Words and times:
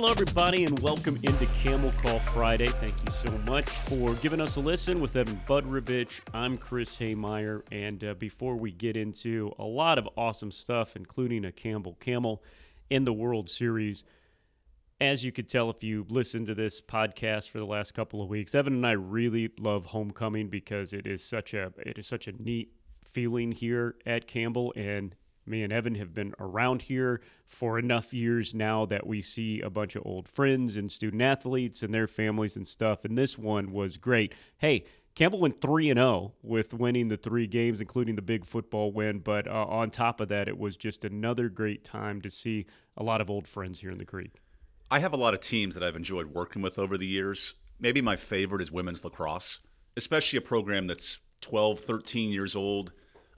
Hello, 0.00 0.12
everybody, 0.12 0.64
and 0.64 0.78
welcome 0.78 1.16
into 1.24 1.44
Camel 1.60 1.92
Call 2.00 2.20
Friday. 2.20 2.68
Thank 2.68 2.94
you 3.04 3.10
so 3.10 3.32
much 3.48 3.68
for 3.68 4.14
giving 4.14 4.40
us 4.40 4.54
a 4.54 4.60
listen 4.60 5.00
with 5.00 5.16
Evan 5.16 5.40
Budrovich. 5.44 6.20
I'm 6.32 6.56
Chris 6.56 7.00
Hemeyer, 7.00 7.62
and 7.72 8.04
uh, 8.04 8.14
before 8.14 8.54
we 8.54 8.70
get 8.70 8.96
into 8.96 9.52
a 9.58 9.64
lot 9.64 9.98
of 9.98 10.08
awesome 10.16 10.52
stuff, 10.52 10.94
including 10.94 11.44
a 11.44 11.50
Campbell 11.50 11.96
Camel 11.98 12.44
in 12.88 13.06
the 13.06 13.12
World 13.12 13.50
Series, 13.50 14.04
as 15.00 15.24
you 15.24 15.32
could 15.32 15.48
tell 15.48 15.68
if 15.68 15.82
you 15.82 16.06
listened 16.08 16.46
to 16.46 16.54
this 16.54 16.80
podcast 16.80 17.50
for 17.50 17.58
the 17.58 17.66
last 17.66 17.92
couple 17.92 18.22
of 18.22 18.28
weeks, 18.28 18.54
Evan 18.54 18.74
and 18.74 18.86
I 18.86 18.92
really 18.92 19.50
love 19.58 19.86
homecoming 19.86 20.46
because 20.46 20.92
it 20.92 21.08
is 21.08 21.24
such 21.24 21.54
a 21.54 21.72
it 21.76 21.98
is 21.98 22.06
such 22.06 22.28
a 22.28 22.40
neat 22.40 22.72
feeling 23.04 23.50
here 23.50 23.96
at 24.06 24.28
Campbell, 24.28 24.72
and 24.76 25.16
me 25.48 25.62
and 25.62 25.72
Evan 25.72 25.94
have 25.96 26.14
been 26.14 26.34
around 26.38 26.82
here 26.82 27.20
for 27.46 27.78
enough 27.78 28.12
years 28.12 28.54
now 28.54 28.86
that 28.86 29.06
we 29.06 29.22
see 29.22 29.60
a 29.60 29.70
bunch 29.70 29.96
of 29.96 30.02
old 30.04 30.28
friends 30.28 30.76
and 30.76 30.90
student 30.92 31.22
athletes 31.22 31.82
and 31.82 31.92
their 31.92 32.06
families 32.06 32.56
and 32.56 32.66
stuff. 32.66 33.04
And 33.04 33.16
this 33.16 33.38
one 33.38 33.72
was 33.72 33.96
great. 33.96 34.34
Hey, 34.58 34.84
Campbell 35.14 35.40
went 35.40 35.60
3 35.60 35.90
and 35.90 35.98
0 35.98 36.34
with 36.42 36.72
winning 36.72 37.08
the 37.08 37.16
three 37.16 37.48
games, 37.48 37.80
including 37.80 38.14
the 38.14 38.22
big 38.22 38.44
football 38.44 38.92
win. 38.92 39.18
But 39.18 39.48
uh, 39.48 39.64
on 39.64 39.90
top 39.90 40.20
of 40.20 40.28
that, 40.28 40.46
it 40.46 40.56
was 40.56 40.76
just 40.76 41.04
another 41.04 41.48
great 41.48 41.82
time 41.82 42.20
to 42.20 42.30
see 42.30 42.66
a 42.96 43.02
lot 43.02 43.20
of 43.20 43.28
old 43.28 43.48
friends 43.48 43.80
here 43.80 43.90
in 43.90 43.98
the 43.98 44.04
Creek. 44.04 44.36
I 44.90 45.00
have 45.00 45.12
a 45.12 45.16
lot 45.16 45.34
of 45.34 45.40
teams 45.40 45.74
that 45.74 45.82
I've 45.82 45.96
enjoyed 45.96 46.28
working 46.28 46.62
with 46.62 46.78
over 46.78 46.96
the 46.96 47.06
years. 47.06 47.54
Maybe 47.80 48.00
my 48.00 48.14
favorite 48.14 48.62
is 48.62 48.70
women's 48.70 49.04
lacrosse, 49.04 49.58
especially 49.96 50.36
a 50.36 50.40
program 50.40 50.86
that's 50.86 51.18
12, 51.40 51.80
13 51.80 52.30
years 52.30 52.54
old. 52.54 52.92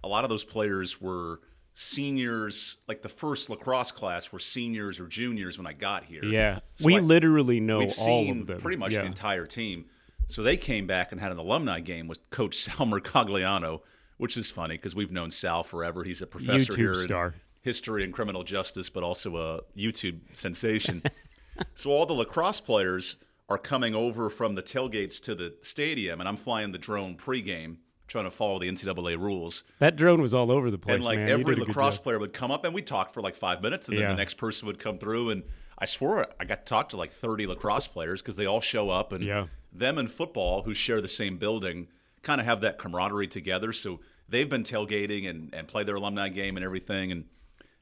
A 0.04 0.08
lot 0.08 0.24
of 0.24 0.30
those 0.30 0.44
players 0.44 1.00
were 1.00 1.40
seniors, 1.82 2.76
like 2.86 3.00
the 3.00 3.08
first 3.08 3.48
lacrosse 3.48 3.90
class 3.90 4.30
were 4.30 4.38
seniors 4.38 5.00
or 5.00 5.06
juniors 5.06 5.56
when 5.56 5.66
I 5.66 5.72
got 5.72 6.04
here. 6.04 6.22
Yeah, 6.22 6.58
so 6.74 6.84
we 6.84 6.96
I, 6.96 7.00
literally 7.00 7.58
know 7.58 7.88
all 7.98 8.30
of 8.30 8.46
them. 8.46 8.60
Pretty 8.60 8.76
much 8.76 8.92
yeah. 8.92 9.00
the 9.00 9.06
entire 9.06 9.46
team. 9.46 9.86
So 10.28 10.42
they 10.42 10.58
came 10.58 10.86
back 10.86 11.10
and 11.10 11.20
had 11.20 11.32
an 11.32 11.38
alumni 11.38 11.80
game 11.80 12.06
with 12.06 12.28
Coach 12.28 12.54
Sal 12.64 12.86
Mercogliano, 12.86 13.80
which 14.18 14.36
is 14.36 14.50
funny 14.50 14.76
because 14.76 14.94
we've 14.94 15.10
known 15.10 15.30
Sal 15.30 15.64
forever. 15.64 16.04
He's 16.04 16.20
a 16.20 16.26
professor 16.26 16.74
YouTube 16.74 16.76
here 16.76 16.94
star. 16.94 17.26
in 17.28 17.34
history 17.62 18.04
and 18.04 18.12
criminal 18.12 18.44
justice, 18.44 18.90
but 18.90 19.02
also 19.02 19.36
a 19.38 19.60
YouTube 19.74 20.20
sensation. 20.34 21.02
so 21.74 21.90
all 21.90 22.04
the 22.04 22.12
lacrosse 22.12 22.60
players 22.60 23.16
are 23.48 23.58
coming 23.58 23.94
over 23.94 24.28
from 24.28 24.54
the 24.54 24.62
tailgates 24.62 25.18
to 25.22 25.34
the 25.34 25.54
stadium, 25.62 26.20
and 26.20 26.28
I'm 26.28 26.36
flying 26.36 26.72
the 26.72 26.78
drone 26.78 27.16
pregame 27.16 27.78
trying 28.10 28.24
to 28.24 28.30
follow 28.30 28.58
the 28.58 28.68
NCAA 28.68 29.16
rules. 29.18 29.62
That 29.78 29.94
drone 29.94 30.20
was 30.20 30.34
all 30.34 30.50
over 30.50 30.70
the 30.70 30.78
place. 30.78 30.96
And 30.96 31.04
like 31.04 31.20
man. 31.20 31.28
every 31.28 31.54
lacrosse 31.54 31.96
player 31.96 32.18
would 32.18 32.32
come 32.32 32.50
up 32.50 32.64
and 32.64 32.74
we'd 32.74 32.86
talk 32.86 33.14
for 33.14 33.22
like 33.22 33.36
five 33.36 33.62
minutes 33.62 33.88
and 33.88 33.96
then 33.96 34.02
yeah. 34.02 34.10
the 34.10 34.16
next 34.16 34.34
person 34.34 34.66
would 34.66 34.80
come 34.80 34.98
through 34.98 35.30
and 35.30 35.44
I 35.78 35.84
swore 35.84 36.26
I 36.38 36.44
got 36.44 36.66
to 36.66 36.68
talk 36.68 36.90
to 36.90 36.96
like 36.96 37.12
30 37.12 37.46
lacrosse 37.46 37.86
players 37.86 38.20
because 38.20 38.34
they 38.36 38.46
all 38.46 38.60
show 38.60 38.90
up 38.90 39.12
and 39.12 39.24
yeah. 39.24 39.46
them 39.72 39.96
and 39.96 40.10
football 40.10 40.64
who 40.64 40.74
share 40.74 41.00
the 41.00 41.08
same 41.08 41.38
building 41.38 41.86
kind 42.22 42.40
of 42.40 42.46
have 42.46 42.60
that 42.62 42.78
camaraderie 42.78 43.28
together. 43.28 43.72
So 43.72 44.00
they've 44.28 44.48
been 44.48 44.64
tailgating 44.64 45.30
and, 45.30 45.54
and 45.54 45.68
play 45.68 45.84
their 45.84 45.94
alumni 45.94 46.28
game 46.28 46.56
and 46.56 46.64
everything. 46.64 47.12
And 47.12 47.26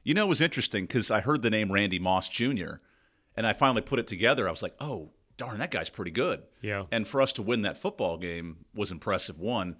you 0.04 0.12
know, 0.12 0.26
it 0.26 0.28
was 0.28 0.42
interesting 0.42 0.84
because 0.84 1.10
I 1.10 1.20
heard 1.20 1.40
the 1.40 1.50
name 1.50 1.72
Randy 1.72 1.98
Moss 1.98 2.28
Jr. 2.28 2.74
and 3.34 3.46
I 3.46 3.54
finally 3.54 3.82
put 3.82 3.98
it 3.98 4.06
together. 4.06 4.46
I 4.46 4.50
was 4.50 4.62
like, 4.62 4.74
oh, 4.78 5.10
darn, 5.38 5.58
that 5.58 5.70
guy's 5.70 5.90
pretty 5.90 6.10
good. 6.10 6.42
Yeah. 6.60 6.84
And 6.92 7.08
for 7.08 7.22
us 7.22 7.32
to 7.34 7.42
win 7.42 7.62
that 7.62 7.78
football 7.78 8.18
game 8.18 8.66
was 8.74 8.92
impressive. 8.92 9.38
One 9.38 9.76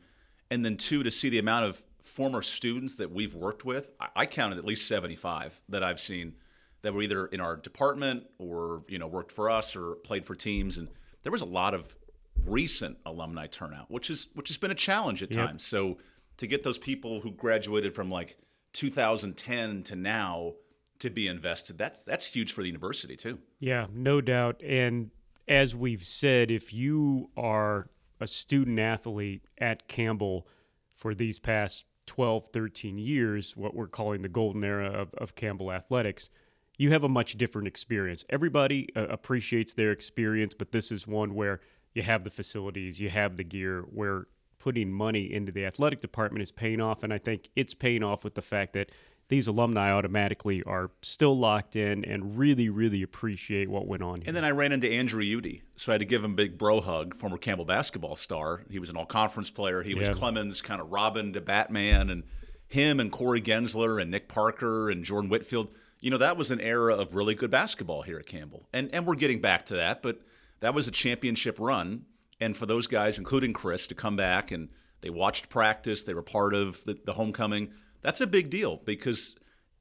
and 0.51 0.65
then 0.65 0.77
two 0.77 1.03
to 1.03 1.11
see 1.11 1.29
the 1.29 1.39
amount 1.39 1.65
of 1.65 1.83
former 2.03 2.43
students 2.43 2.95
that 2.95 3.11
we've 3.11 3.35
worked 3.35 3.65
with 3.65 3.91
I, 4.01 4.09
I, 4.17 4.27
counted 4.27 4.59
at 4.59 4.65
least 4.65 4.89
75 4.89 5.61
that 5.69 5.83
i've 5.83 6.01
seen 6.01 6.35
that 6.83 6.95
were 6.95 7.03
either 7.03 7.27
in 7.27 7.41
our 7.41 7.57
department 7.57 8.25
or 8.39 8.83
you 8.89 8.99
know 8.99 9.07
worked 9.07 9.33
for 9.33 9.51
us 9.51 9.75
or 9.75 9.95
played 9.97 10.25
for 10.25 10.35
teams. 10.35 10.79
And 10.79 10.89
there 11.23 11.33
was 11.33 11.43
a 11.43 11.47
lot 11.47 11.75
of 11.75 11.97
recent 12.45 12.97
alumni 13.05 13.49
turnout 13.49 13.91
which 13.91 14.09
is 14.11 14.29
which 14.35 14.49
has 14.49 14.57
been 14.57 14.71
a 14.71 14.77
challenge 14.77 15.23
at 15.23 15.35
yep. 15.35 15.47
times. 15.47 15.65
So 15.65 15.99
to 16.37 16.47
get 16.47 16.63
those 16.63 16.79
people 16.79 17.21
who 17.21 17.33
graduated 17.33 17.95
from 17.95 18.11
like 18.11 18.39
2010 18.75 19.83
to 19.83 19.97
now 19.97 20.55
to 21.01 21.11
be 21.11 21.27
invested 21.27 21.79
that's 21.79 22.05
that's 22.05 22.27
huge 22.27 22.53
for 22.53 22.63
the 22.63 22.69
university 22.69 23.17
too. 23.17 23.39
Yeah 23.59 23.87
no 23.93 24.21
doubt. 24.21 24.63
And 24.63 25.11
as 25.49 25.75
we've 25.75 26.05
said 26.05 26.51
if 26.51 26.73
you 26.73 27.31
are 27.37 27.89
a 28.21 28.27
student 28.27 28.79
athlete 28.79 29.45
at 29.59 29.89
Campbell 29.89 30.47
for 30.95 31.15
these 31.15 31.39
past 31.39 31.87
12, 32.07 32.49
13 32.49 32.99
years, 32.99 33.57
what 33.57 33.75
we're 33.75 33.87
calling 33.87 34.23
the 34.23 34.29
golden 34.29 34.65
era 34.65 34.89
of, 34.89 35.15
of 35.15 35.35
Campbell 35.35 35.71
athletics, 35.71 36.31
you 36.77 36.91
have 36.91 37.05
a 37.05 37.09
much 37.09 37.37
different 37.37 37.69
experience. 37.69 38.25
Everybody 38.31 38.89
uh, 38.97 39.07
appreciates 39.09 39.75
their 39.75 39.93
experience, 39.93 40.55
but 40.55 40.73
this 40.73 40.91
is 40.91 41.07
one 41.07 41.35
where 41.35 41.61
you 41.95 42.03
have 42.03 42.25
the 42.25 42.31
facilities, 42.31 43.01
you 43.01 43.11
have 43.11 43.37
the 43.37 43.45
gear, 43.45 43.83
where 43.83 44.27
putting 44.59 44.93
money 44.93 45.33
into 45.33 45.53
the 45.53 45.65
athletic 45.65 46.01
department 46.01 46.43
is 46.43 46.53
paying 46.53 46.81
off. 46.81 47.03
And 47.03 47.13
I 47.13 47.19
think 47.19 47.51
it's 47.57 47.75
paying 47.75 48.03
off 48.03 48.25
with 48.25 48.35
the 48.35 48.43
fact 48.43 48.73
that 48.75 48.91
these 49.29 49.47
alumni 49.47 49.93
automatically 49.93 50.63
are 50.63 50.91
still 51.03 51.37
locked 51.37 51.77
in 51.77 52.05
and 52.05 52.39
really, 52.39 52.69
really 52.69 53.03
appreciate 53.03 53.69
what 53.69 53.87
went 53.87 54.03
on 54.03 54.23
here. 54.23 54.29
And 54.29 54.37
then 54.37 54.45
I 54.45 54.51
ran 54.51 54.73
into 54.73 54.91
Andrew 54.91 55.23
Eudy, 55.23 55.63
so 55.77 55.93
I 55.93 55.95
had 55.95 56.01
to 56.01 56.07
give 56.07 56.25
him 56.25 56.33
a 56.33 56.35
big 56.35 56.57
bro 56.57 56.81
hug, 56.81 57.15
former 57.15 57.37
Campbell 57.37 57.67
basketball 57.67 58.17
star. 58.17 58.63
He 58.71 58.79
was 58.79 58.89
an 58.89 58.97
all 58.97 59.05
conference 59.05 59.51
player. 59.51 59.83
He 59.83 59.95
was 59.95 60.09
yeah. 60.09 60.15
Clemons' 60.15 60.63
kind 60.63 60.81
of 60.81 60.91
Robin 60.91 61.35
to 61.35 61.43
Batman, 61.43 62.09
and 62.09 62.23
him 62.69 63.01
and 63.01 63.13
Corey 63.13 63.43
Gensler 63.43 64.01
and 64.01 64.11
Nick 64.11 64.29
Parker 64.29 64.89
and 64.89 65.05
Jordan 65.05 65.29
Whitfield. 65.29 65.69
You 66.01 66.11
know, 66.11 66.19
that 66.19 66.37
was 66.37 66.51
an 66.51 66.61
era 66.61 66.95
of 66.95 67.15
really 67.15 67.35
good 67.35 67.51
basketball 67.51 68.03
here 68.03 68.19
at 68.19 68.27
Campbell. 68.27 68.67
And, 68.73 68.89
and 68.95 69.07
we're 69.07 69.17
getting 69.17 69.41
back 69.41 69.67
to 69.67 69.75
that, 69.75 70.03
but 70.03 70.21
that 70.61 70.73
was 70.73 70.89
a 70.89 70.91
championship 70.91 71.59
run. 71.59 72.07
And 72.41 72.57
for 72.57 72.67
those 72.67 72.87
guys, 72.87 73.19
including 73.19 73.53
Chris, 73.53 73.87
to 73.89 73.95
come 73.95 74.17
back 74.17 74.51
and 74.51 74.69
they 75.01 75.11
watched 75.11 75.49
practice, 75.49 76.03
they 76.03 76.15
were 76.15 76.23
part 76.23 76.55
of 76.55 76.85
the, 76.85 76.99
the 77.05 77.15
homecoming– 77.15 77.71
that's 78.01 78.21
a 78.21 78.27
big 78.27 78.51
deal 78.51 78.81
because, 78.85 79.37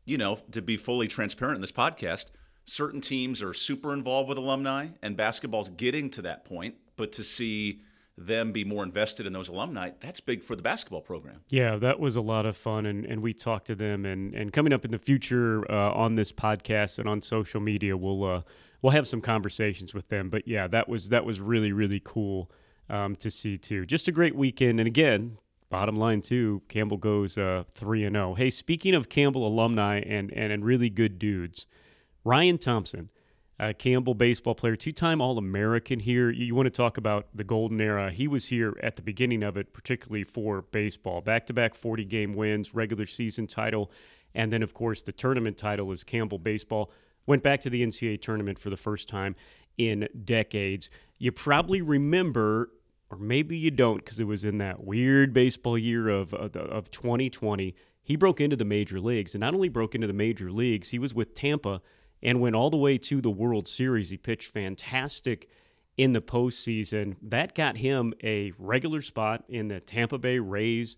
you 0.05 0.17
know, 0.17 0.39
to 0.51 0.61
be 0.61 0.77
fully 0.77 1.07
transparent 1.07 1.55
in 1.55 1.61
this 1.61 1.71
podcast, 1.71 2.25
certain 2.65 3.01
teams 3.01 3.41
are 3.41 3.53
super 3.53 3.93
involved 3.93 4.29
with 4.29 4.37
alumni 4.37 4.87
and 5.01 5.15
basketball's 5.15 5.69
getting 5.69 6.09
to 6.11 6.21
that 6.23 6.45
point. 6.45 6.75
But 6.95 7.11
to 7.13 7.23
see 7.23 7.81
them 8.17 8.51
be 8.51 8.63
more 8.63 8.83
invested 8.83 9.27
in 9.27 9.33
those 9.33 9.49
alumni, 9.49 9.91
that's 9.99 10.19
big 10.19 10.43
for 10.43 10.55
the 10.55 10.63
basketball 10.63 11.01
program. 11.01 11.41
Yeah, 11.49 11.75
that 11.75 11.99
was 11.99 12.15
a 12.15 12.21
lot 12.21 12.47
of 12.47 12.57
fun. 12.57 12.87
And, 12.87 13.05
and 13.05 13.21
we 13.21 13.33
talked 13.33 13.67
to 13.67 13.75
them. 13.75 14.03
And, 14.03 14.33
and 14.33 14.51
coming 14.51 14.73
up 14.73 14.83
in 14.83 14.89
the 14.89 14.97
future 14.97 15.69
uh, 15.71 15.91
on 15.91 16.15
this 16.15 16.31
podcast 16.31 16.97
and 16.97 17.07
on 17.07 17.21
social 17.21 17.61
media, 17.61 17.95
we'll, 17.95 18.23
uh, 18.23 18.41
we'll 18.87 18.95
have 18.95 19.07
some 19.07 19.21
conversations 19.21 19.93
with 19.93 20.07
them. 20.07 20.29
But 20.29 20.47
yeah, 20.47 20.67
that 20.67 20.87
was, 20.87 21.09
that 21.09 21.25
was 21.25 21.41
really, 21.41 21.71
really 21.71 22.01
cool. 22.03 22.49
Um, 22.89 23.17
to 23.17 23.29
see 23.29 23.57
too. 23.57 23.85
Just 23.85 24.07
a 24.07 24.13
great 24.13 24.33
weekend, 24.33 24.79
and 24.79 24.87
again, 24.87 25.39
bottom 25.69 25.97
line 25.97 26.21
too, 26.21 26.61
Campbell 26.69 26.95
goes 26.95 27.37
uh, 27.37 27.65
three 27.75 28.05
and 28.05 28.15
zero. 28.15 28.29
Oh. 28.29 28.33
Hey, 28.33 28.49
speaking 28.49 28.95
of 28.95 29.09
Campbell 29.09 29.45
alumni 29.45 29.99
and 29.99 30.31
and, 30.31 30.53
and 30.53 30.63
really 30.63 30.89
good 30.89 31.19
dudes, 31.19 31.67
Ryan 32.23 32.57
Thompson, 32.57 33.09
uh, 33.59 33.73
Campbell 33.77 34.13
baseball 34.13 34.55
player, 34.55 34.77
two 34.77 34.93
time 34.93 35.19
All 35.19 35.37
American 35.37 35.99
here. 35.99 36.29
You, 36.29 36.45
you 36.45 36.55
want 36.55 36.67
to 36.67 36.69
talk 36.69 36.97
about 36.97 37.27
the 37.35 37.43
golden 37.43 37.81
era? 37.81 38.09
He 38.09 38.25
was 38.25 38.47
here 38.47 38.79
at 38.81 38.95
the 38.95 39.01
beginning 39.01 39.43
of 39.43 39.57
it, 39.57 39.73
particularly 39.73 40.23
for 40.23 40.61
baseball. 40.61 41.19
Back 41.19 41.45
to 41.47 41.53
back 41.53 41.75
forty 41.75 42.05
game 42.05 42.35
wins, 42.35 42.73
regular 42.73 43.05
season 43.05 43.47
title, 43.47 43.91
and 44.33 44.49
then 44.49 44.63
of 44.63 44.73
course 44.73 45.01
the 45.01 45.11
tournament 45.11 45.57
title 45.57 45.91
is 45.91 46.05
Campbell 46.05 46.39
baseball. 46.39 46.89
Went 47.27 47.43
back 47.43 47.61
to 47.61 47.69
the 47.69 47.85
NCAA 47.85 48.21
tournament 48.21 48.57
for 48.57 48.71
the 48.71 48.77
first 48.77 49.07
time 49.07 49.35
in 49.77 50.09
decades. 50.25 50.89
You 51.19 51.31
probably 51.31 51.81
remember 51.81 52.71
or 53.09 53.17
maybe 53.17 53.57
you 53.57 53.71
don't 53.71 53.97
because 53.97 54.19
it 54.19 54.25
was 54.25 54.43
in 54.43 54.57
that 54.57 54.83
weird 54.83 55.33
baseball 55.33 55.77
year 55.77 56.09
of, 56.09 56.33
of, 56.33 56.55
of 56.55 56.91
2020. 56.91 57.75
He 58.03 58.15
broke 58.15 58.41
into 58.41 58.55
the 58.55 58.65
major 58.65 58.99
leagues, 58.99 59.33
and 59.33 59.41
not 59.41 59.53
only 59.53 59.69
broke 59.69 59.95
into 59.95 60.07
the 60.07 60.13
major 60.13 60.51
leagues, 60.51 60.89
he 60.89 60.99
was 60.99 61.13
with 61.13 61.33
Tampa 61.33 61.81
and 62.21 62.41
went 62.41 62.55
all 62.55 62.69
the 62.69 62.77
way 62.77 62.97
to 62.97 63.21
the 63.21 63.29
World 63.29 63.67
Series. 63.67 64.09
He 64.09 64.17
pitched 64.17 64.51
fantastic 64.51 65.49
in 65.97 66.13
the 66.13 66.21
postseason. 66.21 67.15
That 67.21 67.55
got 67.55 67.77
him 67.77 68.13
a 68.23 68.51
regular 68.57 69.01
spot 69.01 69.43
in 69.49 69.67
the 69.67 69.79
Tampa 69.79 70.17
Bay 70.17 70.39
Rays 70.39 70.97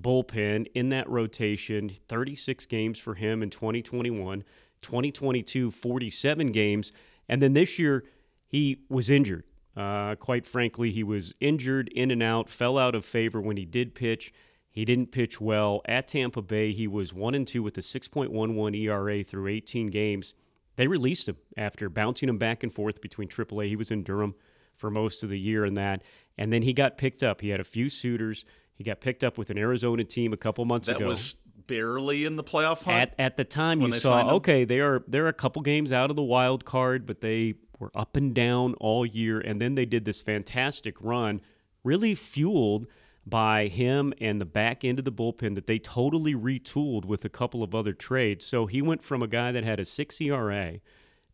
bullpen 0.00 0.66
in 0.74 0.90
that 0.90 1.08
rotation. 1.08 1.90
36 2.08 2.66
games 2.66 2.98
for 2.98 3.14
him 3.14 3.42
in 3.42 3.50
2021, 3.50 4.44
2022, 4.82 5.70
47 5.70 6.52
games. 6.52 6.92
And 7.28 7.40
then 7.40 7.52
this 7.52 7.78
year, 7.78 8.04
he 8.46 8.82
was 8.88 9.10
injured. 9.10 9.44
Uh, 9.76 10.16
quite 10.16 10.44
frankly, 10.44 10.90
he 10.90 11.04
was 11.04 11.34
injured 11.40 11.88
in 11.88 12.10
and 12.10 12.22
out, 12.22 12.48
fell 12.48 12.76
out 12.76 12.94
of 12.94 13.04
favor 13.04 13.40
when 13.40 13.56
he 13.56 13.64
did 13.64 13.94
pitch. 13.94 14.32
He 14.70 14.84
didn't 14.84 15.12
pitch 15.12 15.40
well 15.40 15.82
at 15.86 16.08
Tampa 16.08 16.42
Bay. 16.42 16.72
He 16.72 16.86
was 16.86 17.12
one 17.12 17.34
and 17.34 17.46
two 17.46 17.62
with 17.62 17.76
a 17.78 17.80
6.11 17.80 18.76
ERA 18.76 19.22
through 19.22 19.48
18 19.48 19.88
games. 19.88 20.34
They 20.76 20.86
released 20.86 21.28
him 21.28 21.36
after 21.56 21.88
bouncing 21.88 22.28
him 22.28 22.38
back 22.38 22.62
and 22.62 22.72
forth 22.72 23.00
between 23.00 23.28
AAA. 23.28 23.68
He 23.68 23.76
was 23.76 23.90
in 23.90 24.02
Durham 24.02 24.34
for 24.76 24.90
most 24.90 25.22
of 25.22 25.28
the 25.28 25.38
year 25.38 25.64
and 25.64 25.76
that, 25.76 26.02
and 26.38 26.52
then 26.52 26.62
he 26.62 26.72
got 26.72 26.96
picked 26.96 27.22
up. 27.22 27.42
He 27.42 27.50
had 27.50 27.60
a 27.60 27.64
few 27.64 27.90
suitors. 27.90 28.44
He 28.74 28.84
got 28.84 29.00
picked 29.00 29.22
up 29.22 29.36
with 29.36 29.50
an 29.50 29.58
Arizona 29.58 30.04
team 30.04 30.32
a 30.32 30.38
couple 30.38 30.64
months 30.64 30.88
that 30.88 30.96
ago. 30.96 31.04
That 31.04 31.10
was 31.10 31.34
barely 31.70 32.24
in 32.24 32.36
the 32.36 32.44
playoff 32.44 32.82
hunt. 32.82 33.00
At, 33.00 33.14
at 33.18 33.36
the 33.36 33.44
time, 33.44 33.80
you 33.80 33.92
saw 33.92 34.34
okay, 34.34 34.64
they 34.64 34.80
are 34.80 35.02
they're 35.06 35.28
a 35.28 35.32
couple 35.32 35.62
games 35.62 35.92
out 35.92 36.10
of 36.10 36.16
the 36.16 36.22
wild 36.22 36.64
card, 36.64 37.06
but 37.06 37.20
they 37.20 37.54
were 37.78 37.90
up 37.94 38.16
and 38.16 38.34
down 38.34 38.74
all 38.74 39.06
year, 39.06 39.40
and 39.40 39.60
then 39.60 39.74
they 39.74 39.86
did 39.86 40.04
this 40.04 40.20
fantastic 40.20 40.96
run, 41.00 41.40
really 41.82 42.14
fueled 42.14 42.86
by 43.26 43.68
him 43.68 44.12
and 44.20 44.40
the 44.40 44.46
back 44.46 44.84
end 44.84 44.98
of 44.98 45.04
the 45.04 45.12
bullpen 45.12 45.54
that 45.54 45.66
they 45.66 45.78
totally 45.78 46.34
retooled 46.34 47.04
with 47.04 47.24
a 47.24 47.28
couple 47.28 47.62
of 47.62 47.74
other 47.74 47.92
trades. 47.92 48.44
So 48.44 48.66
he 48.66 48.82
went 48.82 49.02
from 49.02 49.22
a 49.22 49.28
guy 49.28 49.52
that 49.52 49.62
had 49.62 49.78
a 49.78 49.84
six 49.84 50.20
ERA 50.20 50.80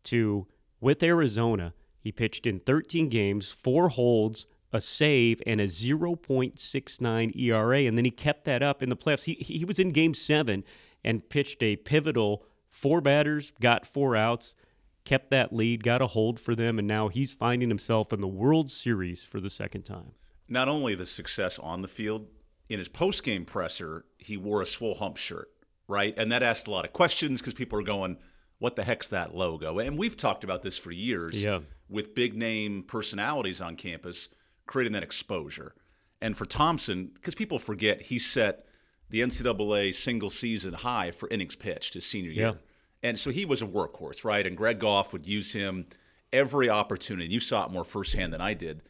to 0.03 0.47
with 0.79 1.01
Arizona, 1.01 1.73
he 1.99 2.11
pitched 2.11 2.45
in 2.45 2.59
13 2.59 3.09
games, 3.09 3.51
four 3.51 3.89
holds, 3.89 4.47
a 4.77 4.81
save, 4.81 5.41
and 5.45 5.59
a 5.59 5.65
0.69 5.65 7.35
ERA. 7.35 7.79
And 7.79 7.97
then 7.97 8.05
he 8.05 8.11
kept 8.11 8.45
that 8.45 8.63
up 8.63 8.81
in 8.81 8.89
the 8.89 8.95
playoffs. 8.95 9.25
He, 9.25 9.33
he 9.33 9.65
was 9.65 9.79
in 9.79 9.91
game 9.91 10.13
seven 10.13 10.63
and 11.03 11.27
pitched 11.29 11.61
a 11.61 11.75
pivotal 11.75 12.45
four 12.69 13.01
batters, 13.01 13.51
got 13.59 13.85
four 13.85 14.15
outs, 14.15 14.55
kept 15.03 15.31
that 15.31 15.53
lead, 15.53 15.83
got 15.83 16.01
a 16.01 16.07
hold 16.07 16.39
for 16.39 16.55
them, 16.55 16.77
and 16.77 16.87
now 16.87 17.07
he's 17.07 17.33
finding 17.33 17.69
himself 17.69 18.13
in 18.13 18.21
the 18.21 18.27
World 18.27 18.69
Series 18.69 19.23
for 19.23 19.39
the 19.39 19.49
second 19.49 19.83
time. 19.83 20.11
Not 20.47 20.67
only 20.67 20.95
the 20.95 21.05
success 21.05 21.59
on 21.59 21.81
the 21.81 21.87
field, 21.87 22.27
in 22.69 22.79
his 22.79 22.89
post-game 22.89 23.45
presser, 23.45 24.05
he 24.17 24.37
wore 24.37 24.61
a 24.61 24.65
swole 24.65 24.95
hump 24.95 25.17
shirt, 25.17 25.49
right? 25.87 26.13
And 26.17 26.31
that 26.31 26.43
asked 26.43 26.67
a 26.67 26.71
lot 26.71 26.85
of 26.85 26.93
questions 26.93 27.41
because 27.41 27.53
people 27.53 27.79
are 27.79 27.83
going, 27.83 28.17
what 28.59 28.75
the 28.75 28.83
heck's 28.83 29.07
that 29.07 29.35
logo? 29.35 29.79
And 29.79 29.97
we've 29.97 30.17
talked 30.17 30.43
about 30.43 30.63
this 30.63 30.77
for 30.77 30.91
years 30.91 31.43
yeah. 31.43 31.59
with 31.89 32.15
big 32.15 32.35
name 32.35 32.83
personalities 32.83 33.61
on 33.61 33.75
campus 33.75 34.29
creating 34.67 34.93
that 34.93 35.03
exposure. 35.03 35.73
And 36.21 36.37
for 36.37 36.45
Thompson, 36.45 37.11
because 37.13 37.35
people 37.35 37.59
forget 37.59 38.03
he 38.03 38.19
set 38.19 38.65
the 39.09 39.21
NCAA 39.21 39.93
single 39.95 40.29
season 40.29 40.73
high 40.73 41.11
for 41.11 41.29
innings 41.29 41.55
pitched 41.55 41.93
his 41.93 42.05
senior 42.05 42.31
year. 42.31 42.45
Yeah. 42.47 42.53
And 43.03 43.19
so 43.19 43.29
he 43.29 43.45
was 43.45 43.61
a 43.61 43.65
workhorse, 43.65 44.25
right? 44.25 44.45
And 44.45 44.57
Greg 44.57 44.79
Goff 44.79 45.13
would 45.13 45.27
use 45.27 45.53
him 45.53 45.85
every 46.33 46.69
opportunity. 46.69 47.31
You 47.33 47.39
saw 47.39 47.65
it 47.65 47.71
more 47.71 47.83
firsthand 47.83 48.33
than 48.33 48.41
I 48.41 48.53
did. 48.53 48.81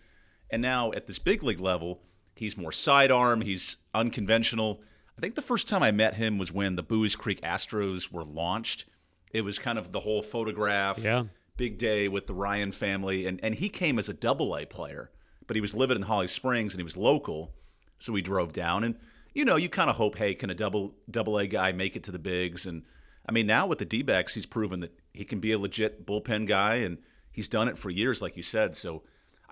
And 0.49 0.61
now 0.61 0.91
at 0.93 1.07
this 1.07 1.19
big 1.19 1.43
league 1.43 1.59
level, 1.59 2.01
he's 2.35 2.57
more 2.57 2.71
sidearm, 2.71 3.41
he's 3.41 3.77
unconventional. 3.93 4.81
I 5.17 5.21
think 5.21 5.35
the 5.35 5.41
first 5.41 5.67
time 5.67 5.83
I 5.83 5.91
met 5.91 6.15
him 6.15 6.37
was 6.37 6.51
when 6.51 6.75
the 6.75 6.83
Buies 6.83 7.17
Creek 7.17 7.41
Astros 7.41 8.11
were 8.11 8.23
launched. 8.23 8.85
It 9.31 9.41
was 9.41 9.59
kind 9.59 9.77
of 9.77 9.91
the 9.91 10.01
whole 10.01 10.21
photograph, 10.21 10.99
yeah. 10.99 11.23
big 11.57 11.77
day 11.77 12.07
with 12.07 12.27
the 12.27 12.33
Ryan 12.33 12.71
family. 12.71 13.25
And, 13.25 13.39
and 13.43 13.55
he 13.55 13.67
came 13.67 13.99
as 13.99 14.07
a 14.07 14.13
double 14.13 14.55
A 14.55 14.65
player, 14.65 15.11
but 15.47 15.55
he 15.55 15.61
was 15.61 15.73
living 15.75 15.95
in 15.97 16.03
Holly 16.03 16.27
Springs 16.27 16.73
and 16.73 16.79
he 16.79 16.83
was 16.83 16.97
local. 16.97 17.51
So 17.99 18.13
we 18.13 18.21
drove 18.21 18.53
down. 18.53 18.83
And, 18.83 18.95
you 19.33 19.43
know, 19.45 19.55
you 19.55 19.69
kind 19.69 19.89
of 19.89 19.95
hope, 19.95 20.17
hey, 20.17 20.35
can 20.35 20.49
a 20.49 20.55
double 20.55 20.93
double 21.09 21.37
A 21.39 21.47
guy 21.47 21.71
make 21.71 21.95
it 21.95 22.03
to 22.03 22.11
the 22.11 22.19
bigs? 22.19 22.65
And 22.65 22.83
I 23.27 23.31
mean, 23.31 23.47
now 23.47 23.65
with 23.65 23.79
the 23.79 23.85
D 23.85 24.01
backs, 24.03 24.33
he's 24.35 24.45
proven 24.45 24.81
that 24.81 24.97
he 25.13 25.25
can 25.25 25.39
be 25.39 25.51
a 25.51 25.59
legit 25.59 26.05
bullpen 26.05 26.47
guy. 26.47 26.75
And 26.75 26.99
he's 27.31 27.47
done 27.47 27.67
it 27.67 27.77
for 27.77 27.89
years, 27.89 28.21
like 28.21 28.37
you 28.37 28.43
said. 28.43 28.75
So 28.75 29.03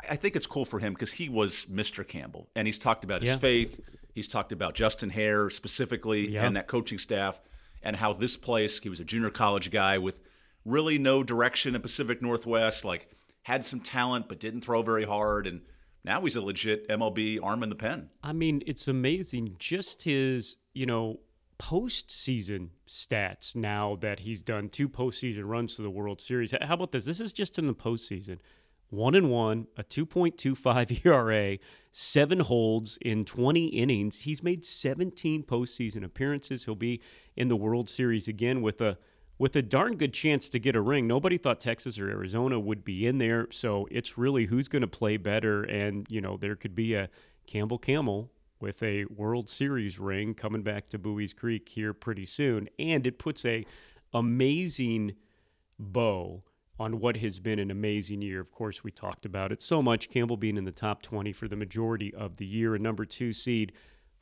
I, 0.04 0.14
I 0.14 0.16
think 0.16 0.36
it's 0.36 0.46
cool 0.46 0.66
for 0.66 0.80
him 0.80 0.94
because 0.94 1.14
he 1.14 1.28
was 1.30 1.66
Mr. 1.66 2.08
Campbell. 2.08 2.50
And 2.56 2.68
he's 2.68 2.78
talked 2.80 3.04
about 3.04 3.22
his 3.22 3.32
Yeah. 3.32 3.38
faith. 3.38 3.80
He's 4.14 4.28
talked 4.28 4.52
about 4.52 4.76
Justin 4.76 5.10
Haire 5.10 5.50
specifically 5.50 6.30
Yeah. 6.30 6.46
and 6.46 6.56
that 6.56 6.68
coaching 6.68 7.00
staff 7.00 7.42
and 7.84 7.96
how 7.98 8.14
this 8.14 8.38
place, 8.38 8.80
he 8.80 8.90
was 8.90 9.00
a 9.00 9.04
junior 9.06 9.30
college 9.30 9.72
guy 9.72 9.98
with 9.98 10.20
really 10.64 10.98
no 10.98 11.22
direction 11.24 11.76
in 11.76 11.82
Pacific 11.82 12.22
Northwest, 12.22 12.86
like 12.86 13.10
had 13.44 13.64
some 13.64 13.80
talent 13.80 14.28
but 14.28 14.40
didn't 14.40 14.62
throw 14.62 14.82
very 14.82 15.04
hard. 15.06 15.46
And 15.48 15.62
now 16.06 16.22
he's 16.22 16.36
a 16.36 16.42
legit 16.42 16.88
MLB 16.88 17.40
arm 17.42 17.64
in 17.64 17.70
the 17.70 17.76
pen. 17.76 18.10
I 18.24 18.32
mean, 18.32 18.62
it's 18.68 18.88
amazing 18.88 19.56
just 19.58 20.04
his, 20.04 20.58
you 20.74 20.86
know, 20.86 21.20
postseason 21.60 22.70
stats 22.88 23.56
now 23.56 23.98
that 24.02 24.20
he's 24.20 24.42
done 24.42 24.70
two 24.70 24.88
postseason 24.88 25.46
runs 25.46 25.76
to 25.76 25.82
the 25.82 25.90
World 25.90 26.22
Series. 26.22 26.54
How 26.62 26.76
about 26.76 26.92
this? 26.92 27.06
This 27.06 27.20
is 27.20 27.34
just 27.34 27.58
in 27.58 27.66
the 27.66 27.74
postseason. 27.74 28.38
One 28.90 29.16
and 29.16 29.32
one, 29.32 29.68
a 29.78 29.84
2.25 29.84 31.06
ERA, 31.06 31.58
seven 31.92 32.42
holds 32.42 32.98
in 33.02 33.24
20 33.24 33.66
innings. 33.68 34.22
He's 34.22 34.44
made 34.44 34.64
17 34.64 35.44
postseason 35.44 36.04
appearances. 36.04 36.66
He'll 36.66 36.76
be 36.76 37.02
in 37.36 37.48
the 37.48 37.56
World 37.56 37.90
Series 37.90 38.28
again 38.28 38.62
with 38.62 38.80
a 38.82 38.98
with 39.38 39.56
a 39.56 39.62
darn 39.62 39.98
good 39.98 40.14
chance 40.14 40.48
to 40.50 40.60
get 40.60 40.76
a 40.76 40.82
ring. 40.82 41.08
Nobody 41.08 41.38
thought 41.38 41.60
Texas 41.60 42.00
or 42.00 42.10
Arizona 42.10 42.60
would 42.60 42.86
be 42.86 43.06
in 43.06 43.18
there, 43.18 43.48
so 43.52 43.88
it's 43.92 44.18
really 44.18 44.46
who's 44.46 44.68
going 44.68 44.82
to 44.82 44.88
play 44.88 45.18
better. 45.18 45.64
And 45.64 46.06
you 46.10 46.22
know, 46.22 46.38
there 46.38 46.56
could 46.56 46.76
be 46.76 46.94
a 46.94 47.10
Campbell 47.46 47.78
Camel 47.78 48.32
with 48.60 48.82
a 48.82 49.06
World 49.06 49.50
Series 49.50 50.00
ring 50.00 50.34
coming 50.34 50.64
back 50.64 50.88
to 50.88 50.98
Buies 50.98 51.36
Creek 51.36 51.68
here 51.70 51.94
pretty 51.94 52.26
soon, 52.26 52.70
and 52.80 53.06
it 53.06 53.20
puts 53.20 53.46
a 53.46 53.66
amazing 54.14 55.16
bow 55.78 56.44
on 56.80 57.00
what 57.00 57.18
has 57.18 57.40
been 57.40 57.60
an 57.60 57.72
amazing 57.72 58.22
year. 58.22 58.40
Of 58.40 58.52
course, 58.52 58.84
we 58.84 58.92
talked 58.92 59.26
about 59.26 59.52
it 59.52 59.62
so 59.62 59.82
much. 59.82 60.10
Campbell 60.10 60.38
being 60.38 60.58
in 60.58 60.66
the 60.66 60.72
top 60.72 61.02
20 61.02 61.32
for 61.32 61.48
the 61.48 61.56
majority 61.56 62.14
of 62.14 62.38
the 62.38 62.46
year, 62.46 62.76
a 62.76 62.80
number 62.80 63.06
two 63.06 63.34
seed. 63.34 63.72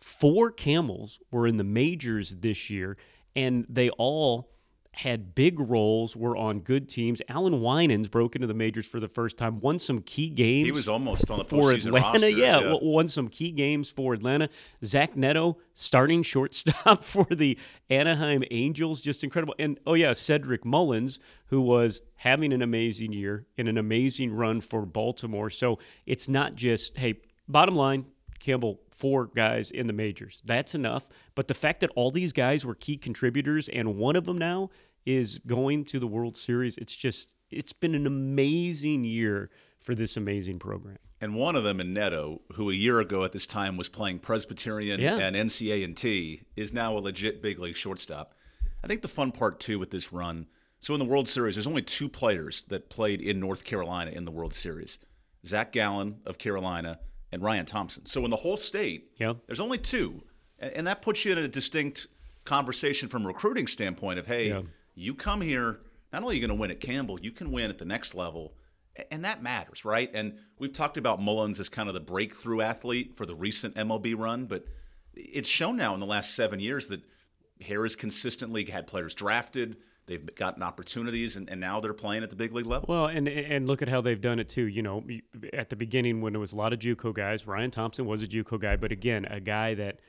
Four 0.01 0.51
Camels 0.51 1.19
were 1.31 1.47
in 1.47 1.57
the 1.57 1.63
majors 1.63 2.37
this 2.37 2.69
year, 2.69 2.97
and 3.35 3.65
they 3.69 3.89
all 3.91 4.52
had 4.95 5.33
big 5.33 5.59
roles, 5.59 6.15
were 6.15 6.37
on 6.37 6.59
good 6.59 6.87
teams. 6.87 7.21
Allan 7.27 7.61
Winans 7.61 8.07
broke 8.07 8.35
into 8.35 8.47
the 8.47 8.53
majors 8.53 8.85
for 8.87 8.99
the 8.99 9.07
first 9.07 9.37
time, 9.37 9.59
won 9.59 9.79
some 9.79 9.99
key 10.01 10.29
games. 10.29 10.65
He 10.65 10.71
was 10.71 10.87
almost 10.87 11.29
on 11.31 11.39
the 11.39 11.45
for 11.45 11.71
Atlanta. 11.71 11.97
roster. 12.05 12.27
Yeah, 12.43 12.59
w- 12.59 12.79
won 12.81 13.07
some 13.07 13.27
key 13.27 13.51
games 13.51 13.89
for 13.91 14.13
Atlanta. 14.13 14.49
Zach 14.85 15.15
Neto 15.17 15.57
starting 15.73 16.21
shortstop 16.21 17.03
for 17.03 17.25
the 17.25 17.57
Anaheim 17.89 18.43
Angels, 18.51 19.01
just 19.01 19.23
incredible. 19.23 19.55
And 19.57 19.79
oh 19.87 19.95
yeah, 19.95 20.13
Cedric 20.13 20.63
Mullins, 20.63 21.19
who 21.47 21.61
was 21.61 22.01
having 22.17 22.53
an 22.53 22.61
amazing 22.61 23.13
year 23.13 23.45
and 23.57 23.67
an 23.67 23.77
amazing 23.77 24.31
run 24.33 24.61
for 24.61 24.85
Baltimore. 24.85 25.49
So 25.49 25.79
it's 26.05 26.29
not 26.29 26.55
just 26.55 26.97
hey, 26.97 27.15
bottom 27.47 27.75
line, 27.75 28.05
Campbell, 28.43 28.81
four 28.95 29.27
guys 29.27 29.71
in 29.71 29.87
the 29.87 29.93
majors. 29.93 30.41
That's 30.45 30.75
enough. 30.75 31.07
But 31.33 31.47
the 31.47 31.53
fact 31.53 31.79
that 31.81 31.89
all 31.95 32.11
these 32.11 32.33
guys 32.33 32.65
were 32.65 32.75
key 32.75 32.97
contributors 32.97 33.69
and 33.69 33.95
one 33.95 34.15
of 34.15 34.25
them 34.25 34.37
now 34.37 34.69
is 35.05 35.39
going 35.39 35.85
to 35.85 35.99
the 35.99 36.07
World 36.07 36.35
Series, 36.37 36.77
it's 36.77 36.95
just 36.95 37.33
it's 37.49 37.73
been 37.73 37.95
an 37.95 38.05
amazing 38.07 39.03
year 39.05 39.49
for 39.79 39.95
this 39.95 40.17
amazing 40.17 40.59
program. 40.59 40.97
And 41.21 41.35
one 41.35 41.55
of 41.55 41.63
them 41.63 41.79
in 41.79 41.93
Neto, 41.93 42.41
who 42.55 42.69
a 42.69 42.73
year 42.73 42.99
ago 42.99 43.23
at 43.23 43.31
this 43.31 43.47
time 43.47 43.77
was 43.77 43.87
playing 43.87 44.19
Presbyterian 44.19 44.99
Yeah. 44.99 45.17
and 45.19 45.35
NCA 45.37 45.83
and 45.85 45.95
T, 45.95 46.41
is 46.57 46.73
now 46.73 46.97
a 46.97 46.99
legit 46.99 47.41
big 47.41 47.59
league 47.59 47.77
shortstop. 47.77 48.33
I 48.83 48.87
think 48.87 49.01
the 49.01 49.07
fun 49.07 49.31
part 49.31 49.59
too 49.61 49.79
with 49.79 49.91
this 49.91 50.11
run. 50.11 50.47
So 50.81 50.93
in 50.93 50.99
the 50.99 51.05
World 51.05 51.29
Series, 51.29 51.55
there's 51.55 51.67
only 51.67 51.81
two 51.81 52.09
players 52.09 52.65
that 52.65 52.89
played 52.89 53.21
in 53.21 53.39
North 53.39 53.63
Carolina 53.63 54.11
in 54.11 54.25
the 54.25 54.31
World 54.31 54.53
Series: 54.53 54.97
Zach 55.45 55.71
Gallen 55.71 56.17
of 56.25 56.37
Carolina 56.37 56.99
and 57.33 57.41
Ryan 57.41 57.65
Thompson. 57.65 58.05
So 58.05 58.23
in 58.23 58.29
the 58.29 58.37
whole 58.37 58.57
state, 58.57 59.11
Yeah. 59.19 59.33
there's 59.47 59.59
only 59.59 59.79
two, 59.79 60.23
and, 60.59 60.85
that 60.87 61.01
puts 61.01 61.25
you 61.25 61.31
in 61.31 61.39
a 61.39 61.47
distinct 61.47 62.07
conversation 62.45 63.09
from 63.09 63.23
a 63.23 63.27
recruiting 63.27 63.65
standpoint 63.67 64.19
of 64.19 64.27
hey, 64.27 64.49
Yeah. 64.49 64.61
you 64.93 65.15
come 65.15 65.41
here, 65.41 65.81
not 66.13 66.21
only 66.21 66.33
are 66.35 66.39
you 66.39 66.47
going 66.47 66.55
to 66.55 66.61
win 66.61 66.69
at 66.71 66.79
Campbell, 66.79 67.19
you 67.19 67.31
can 67.31 67.51
win 67.51 67.71
at 67.71 67.79
the 67.79 67.85
next 67.85 68.13
level. 68.13 68.53
And 69.09 69.25
that 69.25 69.41
matters, 69.41 69.83
right? 69.83 70.11
And 70.13 70.37
we've 70.59 70.71
talked 70.71 70.97
about 70.97 71.19
Mullins 71.19 71.59
as 71.59 71.67
kind 71.67 71.87
of 71.89 71.95
the 71.95 71.99
breakthrough 71.99 72.61
athlete 72.61 73.17
for 73.17 73.25
the 73.25 73.33
recent 73.35 73.75
MLB 73.75 74.13
run, 74.13 74.45
but 74.45 74.67
it's 75.15 75.49
shown 75.49 75.75
now 75.75 75.95
in 75.95 75.99
the 75.99 76.05
last 76.05 76.35
seven 76.35 76.59
years 76.59 76.87
that 76.87 77.01
Haire's 77.61 77.95
consistently 77.95 78.65
had 78.65 78.85
players 78.85 79.15
drafted. 79.15 79.77
They've 80.05 80.35
gotten 80.35 80.61
opportunities, 80.63 81.35
and, 81.37 81.49
and 81.49 81.61
now 81.61 81.79
they're 81.79 81.93
playing 81.93 82.23
at 82.23 82.29
the 82.29 82.35
big 82.35 82.51
league 82.53 82.65
level. 82.65 82.85
Well, 82.89 83.05
and 83.07 83.27
and 83.27 83.67
look 83.67 83.81
at 83.81 83.87
how 83.87 84.01
they've 84.01 84.19
done 84.19 84.39
it 84.39 84.49
too. 84.49 84.65
You 84.65 84.81
know, 84.81 85.03
at 85.53 85.69
the 85.69 85.75
beginning 85.77 86.21
when 86.21 86.33
there 86.33 86.39
was 86.41 86.51
a 86.51 86.57
lot 86.57 86.73
of 86.73 86.79
JUCO 86.79 87.13
guys, 87.13 87.47
Ryan 87.47 87.71
Thompson 87.71 88.05
was 88.05 88.21
a 88.21 88.27
JUCO 88.27 88.59
guy, 88.59 88.75
but 88.75 88.91
again, 88.91 89.25
a 89.25 89.39
guy 89.39 89.73
that 89.75 89.99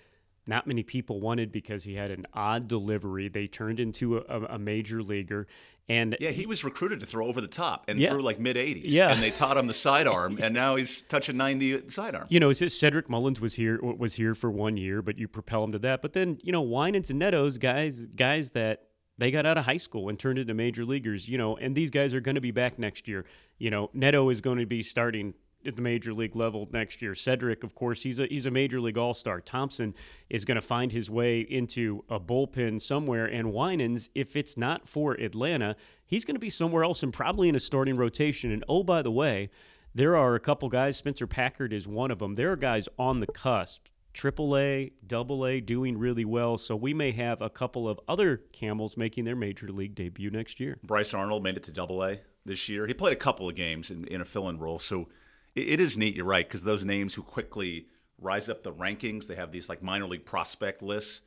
not 0.46 0.66
many 0.66 0.82
people 0.82 1.20
wanted 1.20 1.52
because 1.52 1.84
he 1.84 1.94
had 1.94 2.10
an 2.10 2.26
odd 2.34 2.68
delivery. 2.68 3.28
They 3.28 3.46
turned 3.46 3.80
into 3.80 4.18
a, 4.18 4.40
a 4.54 4.58
major 4.58 5.00
leaguer, 5.02 5.46
and 5.88 6.16
Yeah, 6.20 6.30
he 6.30 6.44
was 6.44 6.64
recruited 6.64 6.98
to 7.00 7.06
throw 7.06 7.26
over 7.28 7.40
the 7.40 7.46
top 7.46 7.84
and 7.88 7.98
Yeah. 8.00 8.10
threw 8.10 8.20
like 8.20 8.38
mid 8.40 8.56
80s. 8.56 8.82
Yeah. 8.86 9.10
And 9.10 9.22
they 9.22 9.30
taught 9.30 9.56
him 9.56 9.68
the 9.68 9.74
sidearm, 9.74 10.38
and 10.42 10.52
now 10.52 10.74
he's 10.76 11.02
touching 11.02 11.36
90 11.36 11.72
at 11.72 11.90
sidearm. 11.92 12.26
you 12.30 12.40
know, 12.40 12.52
Cedric 12.52 13.08
Mullins 13.08 13.40
was 13.40 13.54
here 13.54 13.80
was 13.80 14.14
here 14.16 14.34
for 14.34 14.50
one 14.50 14.76
year, 14.76 15.00
but 15.02 15.18
you 15.18 15.28
propel 15.28 15.62
him 15.64 15.70
to 15.72 15.78
that. 15.78 16.02
But 16.02 16.12
then 16.14 16.38
you 16.42 16.50
know, 16.52 16.62
Winans 16.62 17.10
and 17.10 17.22
Netos, 17.22 17.58
guys, 17.60 18.04
guys 18.06 18.50
that 18.50 18.88
they 19.18 19.30
got 19.30 19.46
out 19.46 19.58
of 19.58 19.64
high 19.64 19.76
school 19.76 20.08
and 20.08 20.18
turned 20.18 20.38
into 20.38 20.54
major 20.54 20.84
leaguers. 20.84 21.28
You 21.28 21.38
know, 21.38 21.56
and 21.56 21.74
these 21.74 21.90
guys 21.90 22.14
are 22.14 22.20
going 22.20 22.34
to 22.34 22.40
be 22.40 22.50
back 22.50 22.78
next 22.78 23.08
year. 23.08 23.24
You 23.58 23.70
know, 23.70 23.90
Neto 23.92 24.28
is 24.30 24.40
going 24.40 24.58
to 24.58 24.66
be 24.66 24.82
starting 24.82 25.34
at 25.66 25.76
the 25.76 25.82
major 25.82 26.12
league 26.12 26.36
level 26.36 26.68
next 26.72 27.00
year. 27.00 27.14
Cedric, 27.14 27.64
of 27.64 27.74
course, 27.74 28.02
he's 28.02 28.18
a 28.18 28.26
he's 28.26 28.46
a 28.46 28.50
major 28.50 28.80
league 28.80 28.98
all 28.98 29.14
star. 29.14 29.40
Thompson 29.40 29.94
is 30.28 30.44
going 30.44 30.56
to 30.56 30.62
find 30.62 30.92
his 30.92 31.10
way 31.10 31.40
into 31.40 32.04
a 32.08 32.20
bullpen 32.20 32.80
somewhere, 32.80 33.26
and 33.26 33.52
Winans, 33.52 34.10
if 34.14 34.36
it's 34.36 34.56
not 34.56 34.86
for 34.86 35.14
Atlanta, 35.14 35.76
he's 36.06 36.24
going 36.24 36.36
to 36.36 36.40
be 36.40 36.50
somewhere 36.50 36.84
else 36.84 37.02
and 37.02 37.12
probably 37.12 37.48
in 37.48 37.56
a 37.56 37.60
starting 37.60 37.96
rotation. 37.96 38.50
And 38.52 38.64
oh, 38.68 38.82
by 38.82 39.02
the 39.02 39.12
way. 39.12 39.50
There 39.96 40.16
are 40.16 40.34
a 40.34 40.40
couple 40.40 40.68
guys. 40.68 40.96
Spencer 40.96 41.28
Packard 41.28 41.72
is 41.72 41.86
one 41.86 42.10
of 42.10 42.18
them. 42.18 42.34
There 42.34 42.50
are 42.50 42.56
guys 42.56 42.88
on 42.98 43.20
the 43.20 43.28
cusp 43.28 43.86
triple 44.14 44.56
A, 44.56 44.92
double 45.06 45.44
A 45.46 45.60
doing 45.60 45.98
really 45.98 46.24
well. 46.24 46.56
So 46.56 46.74
we 46.74 46.94
may 46.94 47.12
have 47.12 47.42
a 47.42 47.50
couple 47.50 47.88
of 47.88 48.00
other 48.08 48.38
Camels 48.52 48.96
making 48.96 49.24
their 49.24 49.36
major 49.36 49.68
league 49.68 49.94
debut 49.94 50.30
next 50.30 50.60
year. 50.60 50.78
Bryce 50.82 51.12
Arnold 51.12 51.42
made 51.42 51.56
it 51.56 51.64
to 51.64 51.72
double 51.72 52.02
A 52.02 52.20
this 52.46 52.68
year. 52.68 52.86
He 52.86 52.94
played 52.94 53.12
a 53.12 53.16
couple 53.16 53.48
of 53.48 53.54
games 53.54 53.90
in, 53.90 54.06
in 54.06 54.20
a 54.20 54.24
fill 54.24 54.48
in 54.48 54.58
role. 54.58 54.78
So 54.78 55.08
it, 55.54 55.68
it 55.68 55.80
is 55.80 55.98
neat, 55.98 56.14
you're 56.14 56.24
right, 56.24 56.46
because 56.46 56.64
those 56.64 56.84
names 56.84 57.14
who 57.14 57.22
quickly 57.22 57.88
rise 58.18 58.48
up 58.48 58.62
the 58.62 58.72
rankings, 58.72 59.26
they 59.26 59.34
have 59.34 59.52
these 59.52 59.68
like 59.68 59.82
minor 59.82 60.06
league 60.06 60.24
prospect 60.24 60.80
lists. 60.80 61.20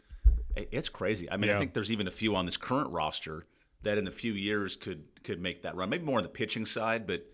It's 0.55 0.89
crazy. 0.89 1.29
I 1.29 1.37
mean, 1.37 1.49
yeah. 1.49 1.57
I 1.57 1.59
think 1.59 1.73
there's 1.73 1.91
even 1.91 2.07
a 2.07 2.11
few 2.11 2.35
on 2.35 2.45
this 2.45 2.57
current 2.57 2.89
roster 2.89 3.45
that 3.83 3.97
in 3.97 4.07
a 4.07 4.11
few 4.11 4.33
years 4.33 4.75
could 4.75 5.03
could 5.23 5.39
make 5.39 5.61
that 5.61 5.75
run. 5.75 5.89
Maybe 5.89 6.03
more 6.03 6.17
on 6.17 6.23
the 6.23 6.29
pitching 6.29 6.65
side, 6.65 7.05
but 7.05 7.27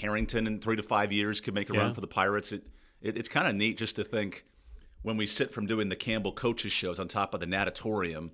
Harrington 0.00 0.46
in 0.46 0.60
three 0.60 0.76
to 0.76 0.82
five 0.82 1.12
years 1.12 1.40
could 1.40 1.54
make 1.54 1.68
a 1.68 1.74
yeah. 1.74 1.80
run 1.80 1.94
for 1.94 2.00
the 2.00 2.06
Pirates. 2.06 2.52
It, 2.52 2.66
it 3.02 3.18
it's 3.18 3.28
kind 3.28 3.46
of 3.46 3.54
neat 3.54 3.76
just 3.76 3.96
to 3.96 4.04
think 4.04 4.46
when 5.08 5.16
we 5.16 5.26
sit 5.26 5.50
from 5.50 5.66
doing 5.66 5.88
the 5.88 5.96
Campbell 5.96 6.32
coaches 6.32 6.70
shows 6.70 7.00
on 7.00 7.08
top 7.08 7.32
of 7.32 7.40
the 7.40 7.46
natatorium 7.46 8.30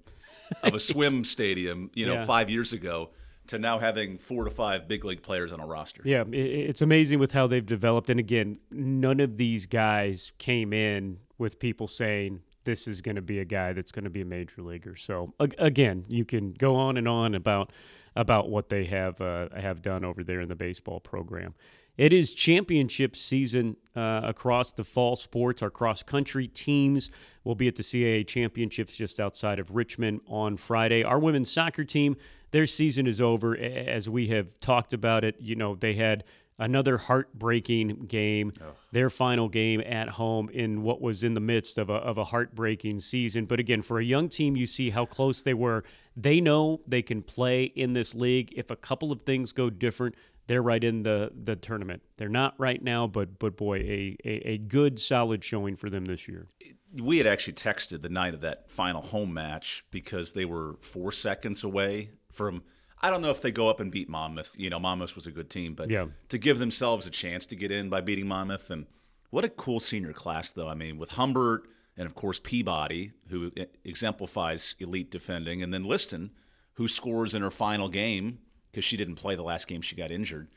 of 0.63 0.75
a 0.75 0.81
swim 0.81 1.25
stadium, 1.25 1.89
you 1.95 2.05
know, 2.05 2.15
yeah. 2.15 2.25
five 2.25 2.51
years 2.51 2.73
ago 2.73 3.11
to 3.47 3.59
now 3.59 3.79
having 3.79 4.19
four 4.19 4.45
to 4.45 4.51
five 4.51 4.89
big 4.89 5.05
league 5.05 5.23
players 5.23 5.53
on 5.53 5.61
a 5.61 5.67
roster. 5.67 6.03
Yeah, 6.05 6.25
it's 6.33 6.83
amazing 6.83 7.21
with 7.21 7.33
how 7.33 7.47
they've 7.47 7.65
developed. 7.65 8.11
And 8.11 8.19
again, 8.19 8.59
none 8.73 9.21
of 9.21 9.37
these 9.37 9.67
guys 9.67 10.33
came 10.39 10.73
in 10.73 11.19
with 11.39 11.61
people 11.61 11.87
saying 11.87 12.41
this 12.65 12.89
is 12.89 13.01
going 13.03 13.17
to 13.17 13.23
be 13.23 13.39
a 13.39 13.45
guy 13.45 13.73
that's 13.73 13.93
going 13.93 14.05
to 14.05 14.11
be 14.11 14.23
a 14.23 14.27
major 14.27 14.63
leaguer. 14.63 14.97
So 14.97 15.33
again, 15.39 16.05
you 16.09 16.25
can 16.25 16.55
go 16.55 16.75
on 16.75 16.97
and 16.97 17.07
on 17.07 17.35
about 17.37 17.71
about 18.17 18.49
what 18.49 18.69
they 18.69 18.85
have 18.85 19.21
uh, 19.21 19.49
have 19.57 19.83
done 19.83 20.05
over 20.05 20.23
there 20.23 20.41
in 20.41 20.49
the 20.49 20.57
baseball 20.57 21.01
program. 21.01 21.55
It 21.97 22.13
is 22.13 22.35
championship 22.35 23.15
season 23.15 23.77
uh, 23.95 24.23
across 24.25 24.73
the 24.73 24.83
fall 24.83 25.15
sports. 25.15 25.63
Our 25.63 25.71
cross 25.71 26.03
country 26.03 26.49
teams 26.49 27.09
will 27.45 27.55
be 27.55 27.69
at 27.69 27.77
the 27.77 27.85
CAA 27.85 28.27
championships 28.27 28.97
just 28.97 29.21
outside 29.21 29.61
of 29.61 29.71
Richmond 29.71 30.21
on 30.27 30.57
Friday. 30.57 31.05
Our 31.05 31.21
women's 31.21 31.53
soccer 31.53 31.85
team, 31.85 32.17
their 32.51 32.67
season 32.67 33.07
is 33.07 33.21
over. 33.21 33.57
As 33.57 34.09
we 34.09 34.27
have 34.29 34.59
talked 34.59 34.93
about 34.93 35.23
it, 35.23 35.37
you 35.39 35.55
know, 35.55 35.77
they 35.77 35.95
had 35.95 36.25
another 36.59 36.99
heartbreaking 36.99 38.07
game, 38.07 38.53
Ugh. 38.61 38.75
their 38.93 39.11
final 39.11 39.49
game 39.49 39.81
at 39.81 40.11
home 40.11 40.49
in 40.51 40.83
what 40.83 41.01
was 41.01 41.25
in 41.25 41.35
the 41.35 41.41
midst 41.41 41.79
of 41.79 41.91
a, 41.91 41.95
of 41.95 42.19
a 42.19 42.25
heartbreaking 42.25 43.01
season. 43.01 43.47
But 43.47 43.61
again, 43.61 43.83
for 43.83 43.99
a 43.99 44.05
young 44.05 44.29
team, 44.29 44.57
you 44.57 44.67
see 44.67 44.91
how 44.91 45.07
close 45.07 45.43
they 45.43 45.55
were. 45.55 45.85
They 46.17 46.41
know 46.41 46.81
they 46.87 47.03
can 47.03 47.23
play 47.23 47.65
in 47.65 47.93
this 47.93 48.15
league. 48.15 48.53
If 48.57 48.71
a 48.71 48.77
couple 48.77 49.11
of 49.11 49.23
things 49.23 49.53
go 49.53 49.69
different, 49.71 50.15
they're 50.47 50.63
right 50.63 50.85
in 50.85 51.03
the 51.03 51.33
the 51.35 51.57
tournament. 51.57 52.03
They're 52.19 52.29
not 52.29 52.55
right 52.59 52.83
now, 52.83 53.07
but 53.07 53.39
but 53.39 53.57
boy, 53.57 53.79
a, 53.79 54.17
a, 54.25 54.49
a 54.51 54.59
good 54.59 55.01
solid 55.01 55.43
showing 55.43 55.75
for 55.77 55.89
them 55.91 56.05
this 56.05 56.29
year. 56.29 56.47
We 56.93 57.19
had 57.19 57.27
actually 57.27 57.55
texted 57.55 58.03
the 58.03 58.09
night 58.09 58.35
of 58.35 58.41
that 58.43 58.71
final 58.71 59.03
home 59.03 59.35
match 59.35 59.85
because 59.91 60.35
they 60.35 60.45
were 60.45 60.77
four 60.83 61.11
seconds 61.13 61.65
away 61.65 62.11
from. 62.31 62.63
I 63.05 63.11
don't 63.11 63.21
know 63.21 63.31
if 63.31 63.43
they 63.43 63.53
go 63.53 63.69
up 63.69 63.81
and 63.81 63.91
beat 63.91 64.09
Monmouth. 64.09 64.55
You 64.57 64.71
know, 64.71 64.81
Monmouth 64.81 65.15
was 65.15 65.27
a 65.27 65.31
good 65.31 65.51
team, 65.51 65.75
but 65.75 65.91
yeah. 65.91 66.07
to 66.31 66.39
give 66.39 66.59
themselves 66.59 67.07
a 67.07 67.11
chance 67.11 67.47
to 67.49 67.55
get 67.55 67.71
in 67.71 67.91
by 67.91 68.01
beating 68.01 68.27
Monmouth, 68.27 68.71
and 68.71 68.87
what 69.29 69.45
a 69.45 69.51
cool 69.51 69.79
senior 69.79 70.15
class, 70.15 70.53
though. 70.53 70.69
I 70.69 70.75
mean, 70.75 70.97
with 70.97 71.11
Humbert 71.11 71.69
and 71.99 72.07
of 72.07 72.15
course 72.15 72.41
Peabody, 72.43 73.13
who 73.29 73.53
exemplifies 73.85 74.75
elite 74.79 75.11
defending, 75.11 75.63
and 75.63 75.73
then 75.75 75.85
Liston, 75.85 76.31
who 76.75 76.89
scores 76.89 77.35
in 77.35 77.43
her 77.43 77.51
final 77.51 77.91
game 77.91 78.39
because 78.71 78.87
she 78.87 78.97
didn't 78.97 79.17
play 79.17 79.35
the 79.35 79.43
last 79.43 79.69
game 79.69 79.83
she 79.83 79.95
got 79.95 80.11
injured. 80.11 80.49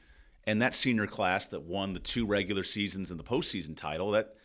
And 0.45 0.61
that 0.61 0.73
senior 0.73 1.05
class 1.05 1.47
that 1.47 1.63
won 1.63 1.91
the 1.91 1.99
two 1.99 2.25
regular 2.25 2.63
seasons 2.63 3.11
and 3.11 3.19
the 3.19 3.25
postseason 3.25 3.75
title, 3.75 4.11
that 4.11 4.35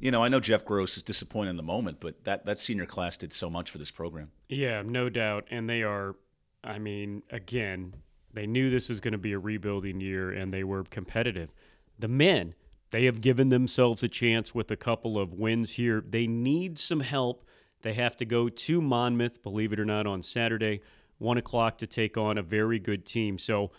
you 0.00 0.10
know, 0.10 0.22
I 0.22 0.28
know 0.28 0.40
Jeff 0.40 0.66
Gross 0.66 0.98
is 0.98 1.02
disappointed 1.02 1.50
in 1.50 1.56
the 1.56 1.62
moment, 1.62 1.98
but 1.98 2.24
that 2.24 2.44
that 2.44 2.58
senior 2.58 2.84
class 2.84 3.16
did 3.16 3.32
so 3.32 3.48
much 3.48 3.70
for 3.70 3.78
this 3.78 3.90
program. 3.90 4.32
Yeah, 4.50 4.82
no 4.84 5.08
doubt. 5.08 5.46
And 5.50 5.66
they 5.68 5.82
are 5.82 6.14
I 6.62 6.78
mean, 6.78 7.22
again, 7.30 7.94
they 8.32 8.46
knew 8.46 8.70
this 8.70 8.88
was 8.88 9.00
going 9.00 9.12
to 9.12 9.18
be 9.18 9.32
a 9.32 9.38
rebuilding 9.38 10.00
year 10.00 10.30
and 10.30 10.52
they 10.52 10.64
were 10.64 10.84
competitive. 10.84 11.52
The 11.98 12.08
men, 12.08 12.54
they 12.90 13.04
have 13.04 13.20
given 13.20 13.48
themselves 13.48 14.02
a 14.02 14.08
chance 14.08 14.54
with 14.54 14.70
a 14.70 14.76
couple 14.76 15.18
of 15.18 15.32
wins 15.32 15.72
here. 15.72 16.02
They 16.06 16.26
need 16.26 16.78
some 16.78 17.00
help. 17.00 17.44
They 17.82 17.94
have 17.94 18.16
to 18.16 18.24
go 18.24 18.48
to 18.48 18.80
Monmouth, 18.82 19.42
believe 19.42 19.72
it 19.72 19.80
or 19.80 19.84
not, 19.84 20.06
on 20.06 20.22
Saturday 20.22 20.80
one 21.18 21.36
o'clock 21.36 21.78
to 21.78 21.86
take 21.86 22.16
on 22.16 22.38
a 22.38 22.42
very 22.42 22.78
good 22.78 23.04
team. 23.04 23.38
So, 23.38 23.70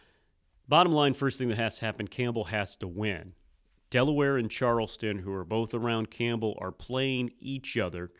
bottom 0.67 0.93
line, 0.93 1.13
first 1.13 1.39
thing 1.39 1.49
that 1.49 1.57
has 1.57 1.79
to 1.79 1.85
happen 1.85 2.07
Campbell 2.07 2.45
has 2.45 2.75
to 2.77 2.87
win. 2.87 3.33
Delaware 3.89 4.37
and 4.37 4.51
Charleston, 4.51 5.19
who 5.19 5.33
are 5.33 5.45
both 5.45 5.73
around 5.73 6.11
Campbell, 6.11 6.57
are 6.61 6.71
playing 6.71 7.31
each 7.39 7.77
other. 7.77 8.11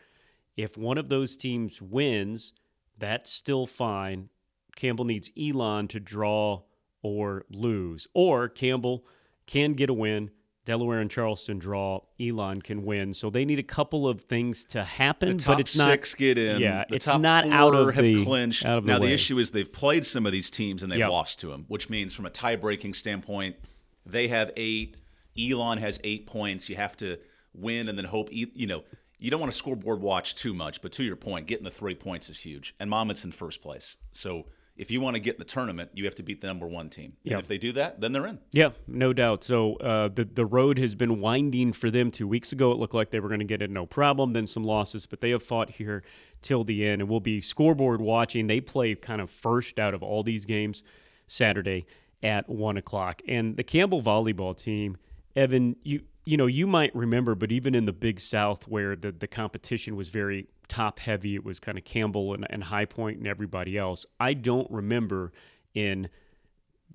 If 0.56 0.76
one 0.76 0.98
of 0.98 1.08
those 1.08 1.36
teams 1.36 1.80
wins, 1.80 2.52
that's 2.98 3.30
still 3.30 3.66
fine. 3.66 4.30
Campbell 4.80 5.04
needs 5.04 5.30
Elon 5.40 5.88
to 5.88 6.00
draw 6.00 6.62
or 7.02 7.44
lose, 7.50 8.06
or 8.14 8.48
Campbell 8.48 9.04
can 9.46 9.74
get 9.74 9.90
a 9.90 9.94
win 9.94 10.30
Delaware 10.70 11.00
and 11.00 11.10
Charleston 11.10 11.58
draw, 11.58 12.00
Elon 12.20 12.62
can 12.62 12.84
win. 12.84 13.12
So 13.14 13.30
they 13.30 13.44
need 13.44 13.58
a 13.58 13.64
couple 13.64 14.06
of 14.06 14.20
things 14.22 14.64
to 14.66 14.84
happen, 14.84 15.38
but 15.44 15.58
it's 15.58 15.76
not 15.76 15.90
six 15.90 16.14
get 16.14 16.38
in. 16.38 16.60
Yeah, 16.60 16.84
the 16.88 16.96
it's 16.96 17.06
not 17.06 17.48
out 17.48 17.74
of 17.74 17.94
have 17.94 18.04
the 18.04 18.24
clinched. 18.24 18.64
Out 18.64 18.78
of 18.78 18.84
now 18.84 18.98
the, 18.98 19.06
the, 19.06 19.12
issue 19.12 19.38
is 19.38 19.50
they've 19.50 19.72
played 19.72 20.04
some 20.04 20.26
of 20.26 20.32
these 20.32 20.50
teams 20.50 20.82
and 20.82 20.92
they've 20.92 21.00
yep. 21.00 21.10
lost 21.10 21.40
to 21.40 21.48
them, 21.48 21.64
which 21.68 21.88
means 21.88 22.14
from 22.14 22.26
a 22.26 22.30
tie-breaking 22.30 22.94
standpoint, 22.94 23.56
they 24.04 24.28
have 24.28 24.52
eight. 24.56 24.96
Elon 25.38 25.78
has 25.78 25.98
eight 26.04 26.26
points. 26.26 26.68
You 26.68 26.76
have 26.76 26.96
to 26.98 27.18
win 27.54 27.88
and 27.88 27.96
then 27.96 28.04
hope. 28.04 28.28
You 28.30 28.66
know, 28.66 28.84
you 29.18 29.30
don't 29.30 29.40
want 29.40 29.50
to 29.50 29.58
scoreboard 29.58 30.00
watch 30.00 30.34
too 30.34 30.52
much, 30.52 30.82
but 30.82 30.92
to 30.92 31.02
your 31.02 31.16
point, 31.16 31.46
getting 31.46 31.64
the 31.64 31.70
three 31.70 31.94
points 31.94 32.28
is 32.28 32.38
huge. 32.38 32.74
And 32.78 32.90
Monmouth's 32.90 33.24
in 33.24 33.32
first 33.32 33.62
place, 33.62 33.96
so 34.12 34.46
if 34.80 34.90
you 34.90 34.98
want 34.98 35.14
to 35.14 35.20
get 35.20 35.34
in 35.34 35.38
the 35.38 35.44
tournament, 35.44 35.90
you 35.92 36.06
have 36.06 36.14
to 36.14 36.22
beat 36.22 36.40
the 36.40 36.46
number 36.46 36.66
one 36.66 36.88
team. 36.88 37.12
And 37.26 37.38
if 37.38 37.46
they 37.46 37.58
do 37.58 37.70
that, 37.72 38.00
then 38.00 38.12
they're 38.12 38.26
in. 38.26 38.38
Yeah, 38.50 38.70
no 38.88 39.12
doubt. 39.12 39.44
So 39.44 39.76
uh, 39.76 40.08
the 40.08 40.24
the 40.24 40.46
road 40.46 40.78
has 40.78 40.94
been 40.94 41.20
winding 41.20 41.74
for 41.74 41.90
them. 41.90 42.10
Two 42.10 42.26
weeks 42.26 42.50
ago, 42.50 42.72
it 42.72 42.78
looked 42.78 42.94
like 42.94 43.10
they 43.10 43.20
were 43.20 43.28
going 43.28 43.40
to 43.40 43.46
get 43.46 43.60
it 43.60 43.70
no 43.70 43.84
problem. 43.84 44.32
Then 44.32 44.46
some 44.46 44.64
losses, 44.64 45.04
but 45.04 45.20
they 45.20 45.30
have 45.30 45.42
fought 45.42 45.72
here 45.72 46.02
till 46.40 46.64
the 46.64 46.86
end, 46.86 47.02
and 47.02 47.10
we'll 47.10 47.20
be 47.20 47.42
scoreboard 47.42 48.00
watching. 48.00 48.46
They 48.46 48.62
play 48.62 48.94
kind 48.94 49.20
of 49.20 49.30
first 49.30 49.78
out 49.78 49.92
of 49.92 50.02
all 50.02 50.22
these 50.22 50.46
games 50.46 50.82
Saturday 51.26 51.84
at 52.22 52.48
one 52.48 52.78
o'clock, 52.78 53.20
and 53.28 53.58
the 53.58 53.64
Campbell 53.64 54.02
volleyball 54.02 54.56
team. 54.56 54.96
Evan, 55.36 55.76
you 55.84 56.00
you 56.24 56.36
know 56.36 56.46
you 56.46 56.66
might 56.66 56.94
remember, 56.94 57.34
but 57.34 57.52
even 57.52 57.74
in 57.74 57.84
the 57.84 57.92
Big 57.92 58.20
South, 58.20 58.68
where 58.68 58.96
the 58.96 59.12
the 59.12 59.26
competition 59.26 59.96
was 59.96 60.08
very 60.08 60.48
top 60.68 61.00
heavy. 61.00 61.34
It 61.34 61.44
was 61.44 61.58
kind 61.58 61.76
of 61.76 61.84
Campbell 61.84 62.32
and, 62.34 62.46
and 62.48 62.64
High 62.64 62.84
Point 62.84 63.18
and 63.18 63.26
everybody 63.26 63.76
else. 63.76 64.06
I 64.18 64.34
don't 64.34 64.70
remember 64.70 65.32
in 65.74 66.08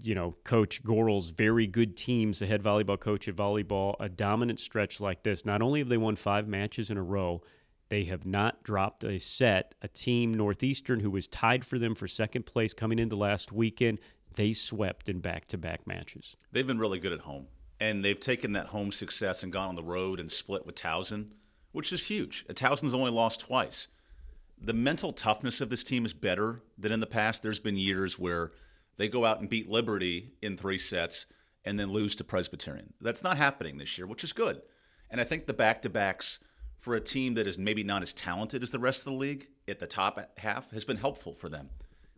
you 0.01 0.15
know, 0.15 0.35
Coach 0.43 0.83
Gorel's 0.83 1.29
very 1.29 1.67
good 1.67 1.95
teams, 1.95 2.39
the 2.39 2.47
head 2.47 2.61
volleyball 2.61 2.99
coach 2.99 3.27
of 3.27 3.35
volleyball, 3.35 3.95
a 3.99 4.09
dominant 4.09 4.59
stretch 4.59 4.99
like 4.99 5.23
this. 5.23 5.45
Not 5.45 5.61
only 5.61 5.79
have 5.79 5.89
they 5.89 5.97
won 5.97 6.15
five 6.15 6.47
matches 6.47 6.89
in 6.89 6.97
a 6.97 7.03
row, 7.03 7.41
they 7.89 8.05
have 8.05 8.25
not 8.25 8.63
dropped 8.63 9.03
a 9.03 9.19
set. 9.19 9.75
A 9.81 9.87
team, 9.87 10.33
Northeastern, 10.33 10.99
who 10.99 11.11
was 11.11 11.27
tied 11.27 11.63
for 11.63 11.79
them 11.79 11.95
for 11.95 12.07
second 12.07 12.45
place 12.45 12.73
coming 12.73 12.99
into 12.99 13.15
last 13.15 13.51
weekend, 13.51 13.99
they 14.35 14.53
swept 14.53 15.07
in 15.07 15.19
back 15.19 15.47
to 15.47 15.57
back 15.57 15.87
matches. 15.87 16.35
They've 16.51 16.67
been 16.67 16.79
really 16.79 16.99
good 16.99 17.13
at 17.13 17.21
home. 17.21 17.47
And 17.85 18.03
they've 18.03 18.19
taken 18.19 18.53
that 18.53 18.67
home 18.67 18.91
success 18.91 19.43
and 19.43 19.51
gone 19.51 19.69
on 19.69 19.75
the 19.75 19.83
road 19.83 20.19
and 20.19 20.31
split 20.31 20.65
with 20.65 20.75
Towson 20.75 21.31
which 21.75 21.91
is 21.91 22.07
huge. 22.07 22.45
Towson's 22.53 22.93
only 22.93 23.11
lost 23.11 23.41
twice. 23.41 23.87
The 24.57 24.73
mental 24.73 25.11
toughness 25.11 25.59
of 25.59 25.69
this 25.69 25.83
team 25.83 26.05
is 26.05 26.13
better 26.13 26.63
than 26.77 26.93
in 26.93 27.01
the 27.01 27.05
past. 27.05 27.43
There's 27.43 27.59
been 27.59 27.75
years 27.75 28.17
where 28.17 28.53
they 28.95 29.09
go 29.09 29.25
out 29.25 29.41
and 29.41 29.49
beat 29.49 29.69
Liberty 29.69 30.31
in 30.41 30.55
three 30.55 30.77
sets 30.77 31.25
and 31.65 31.77
then 31.77 31.91
lose 31.91 32.15
to 32.15 32.23
Presbyterian. 32.23 32.93
That's 33.01 33.23
not 33.23 33.35
happening 33.35 33.77
this 33.77 33.97
year, 33.97 34.07
which 34.07 34.23
is 34.23 34.31
good. 34.31 34.61
And 35.11 35.19
I 35.19 35.25
think 35.25 35.47
the 35.47 35.53
back 35.53 35.81
to 35.81 35.89
backs 35.89 36.39
for 36.79 36.95
a 36.95 37.01
team 37.01 37.33
that 37.33 37.45
is 37.45 37.59
maybe 37.59 37.83
not 37.83 38.01
as 38.01 38.13
talented 38.13 38.63
as 38.63 38.71
the 38.71 38.79
rest 38.79 39.01
of 39.01 39.11
the 39.11 39.19
league 39.19 39.49
at 39.67 39.79
the 39.79 39.87
top 39.87 40.17
half 40.37 40.71
has 40.71 40.85
been 40.85 40.97
helpful 40.97 41.33
for 41.33 41.49
them. 41.49 41.69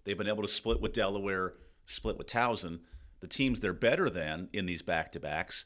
They've 0.04 0.18
been 0.18 0.28
able 0.28 0.44
to 0.44 0.48
split 0.48 0.80
with 0.82 0.94
Delaware, 0.94 1.56
split 1.88 2.20
with 2.20 2.28
Towson. 2.28 2.82
The 3.20 3.28
teams 3.28 3.60
they're 3.60 3.74
better 3.74 4.10
than 4.10 4.50
in 4.54 4.66
these 4.66 4.82
back 4.82 5.12
to 5.14 5.20
backs 5.20 5.66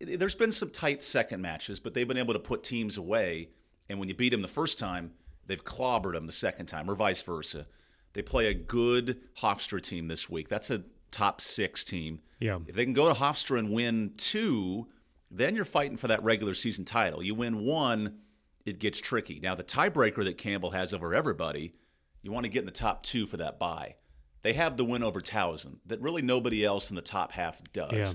there's 0.00 0.34
been 0.34 0.52
some 0.52 0.70
tight 0.70 1.02
second 1.02 1.40
matches, 1.40 1.80
but 1.80 1.94
they've 1.94 2.08
been 2.08 2.16
able 2.16 2.34
to 2.34 2.40
put 2.40 2.62
teams 2.62 2.96
away. 2.96 3.50
And 3.88 3.98
when 3.98 4.08
you 4.08 4.14
beat 4.14 4.30
them 4.30 4.42
the 4.42 4.48
first 4.48 4.78
time, 4.78 5.12
they've 5.46 5.64
clobbered 5.64 6.14
them 6.14 6.26
the 6.26 6.32
second 6.32 6.66
time, 6.66 6.90
or 6.90 6.94
vice 6.94 7.22
versa. 7.22 7.66
They 8.12 8.22
play 8.22 8.46
a 8.46 8.54
good 8.54 9.20
Hofstra 9.38 9.80
team 9.80 10.08
this 10.08 10.28
week. 10.28 10.48
That's 10.48 10.70
a 10.70 10.82
top 11.10 11.40
six 11.40 11.84
team. 11.84 12.20
Yeah. 12.40 12.58
If 12.66 12.74
they 12.74 12.84
can 12.84 12.94
go 12.94 13.08
to 13.08 13.18
Hofstra 13.18 13.58
and 13.58 13.70
win 13.70 14.12
two, 14.16 14.88
then 15.30 15.54
you're 15.56 15.64
fighting 15.64 15.96
for 15.96 16.08
that 16.08 16.22
regular 16.22 16.54
season 16.54 16.84
title. 16.84 17.22
You 17.22 17.34
win 17.34 17.64
one, 17.64 18.18
it 18.64 18.78
gets 18.78 19.00
tricky. 19.00 19.40
Now, 19.40 19.54
the 19.54 19.64
tiebreaker 19.64 20.24
that 20.24 20.38
Campbell 20.38 20.72
has 20.72 20.92
over 20.92 21.14
everybody, 21.14 21.74
you 22.22 22.32
want 22.32 22.44
to 22.44 22.50
get 22.50 22.60
in 22.60 22.66
the 22.66 22.72
top 22.72 23.02
two 23.02 23.26
for 23.26 23.38
that 23.38 23.58
bye. 23.58 23.96
They 24.42 24.54
have 24.54 24.76
the 24.76 24.84
win 24.84 25.02
over 25.02 25.20
Towson 25.20 25.76
that 25.86 26.00
really 26.00 26.22
nobody 26.22 26.64
else 26.64 26.90
in 26.90 26.96
the 26.96 27.02
top 27.02 27.32
half 27.32 27.60
does. 27.72 27.92
Yeah. 27.92 28.12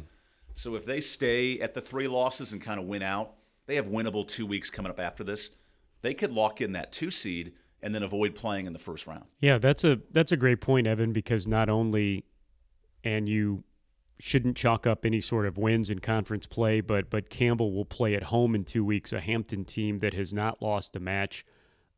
So 0.54 0.76
if 0.76 0.86
they 0.86 1.00
stay 1.00 1.60
at 1.60 1.74
the 1.74 1.82
three 1.82 2.08
losses 2.08 2.52
and 2.52 2.62
kind 2.62 2.80
of 2.80 2.86
win 2.86 3.02
out, 3.02 3.34
they 3.66 3.76
have 3.76 3.88
winnable 3.88 4.28
two 4.28 4.46
weeks 4.46 4.70
coming 4.70 4.90
up 4.90 5.00
after 5.00 5.24
this. 5.24 5.52
They 6.02 6.14
could 6.14 6.32
lock 6.32 6.62
in 6.62 6.74
that 6.74 6.92
two 6.92 7.12
seed 7.12 7.54
and 7.82 7.94
then 7.94 8.04
avoid 8.04 8.36
playing 8.36 8.66
in 8.66 8.74
the 8.74 8.80
first 8.80 9.08
round. 9.08 9.26
Yeah, 9.40 9.58
that's 9.58 9.84
a 9.84 10.00
that's 10.12 10.32
a 10.32 10.38
great 10.38 10.62
point, 10.62 10.88
Evan, 10.88 11.14
because 11.14 11.48
not 11.48 11.70
only 11.70 12.26
and 13.04 13.30
you 13.30 13.64
shouldn't 14.20 14.58
chalk 14.58 14.88
up 14.88 15.06
any 15.06 15.22
sort 15.22 15.46
of 15.46 15.58
wins 15.58 15.90
in 15.90 16.00
conference 16.00 16.48
play, 16.48 16.82
but 16.82 17.10
but 17.10 17.30
Campbell 17.30 17.72
will 17.72 17.86
play 17.86 18.16
at 18.16 18.24
home 18.24 18.56
in 18.56 18.64
two 18.64 18.84
weeks, 18.84 19.14
a 19.14 19.20
Hampton 19.20 19.64
team 19.64 20.00
that 20.00 20.14
has 20.14 20.34
not 20.34 20.62
lost 20.62 20.96
a 20.96 21.00
match 21.00 21.46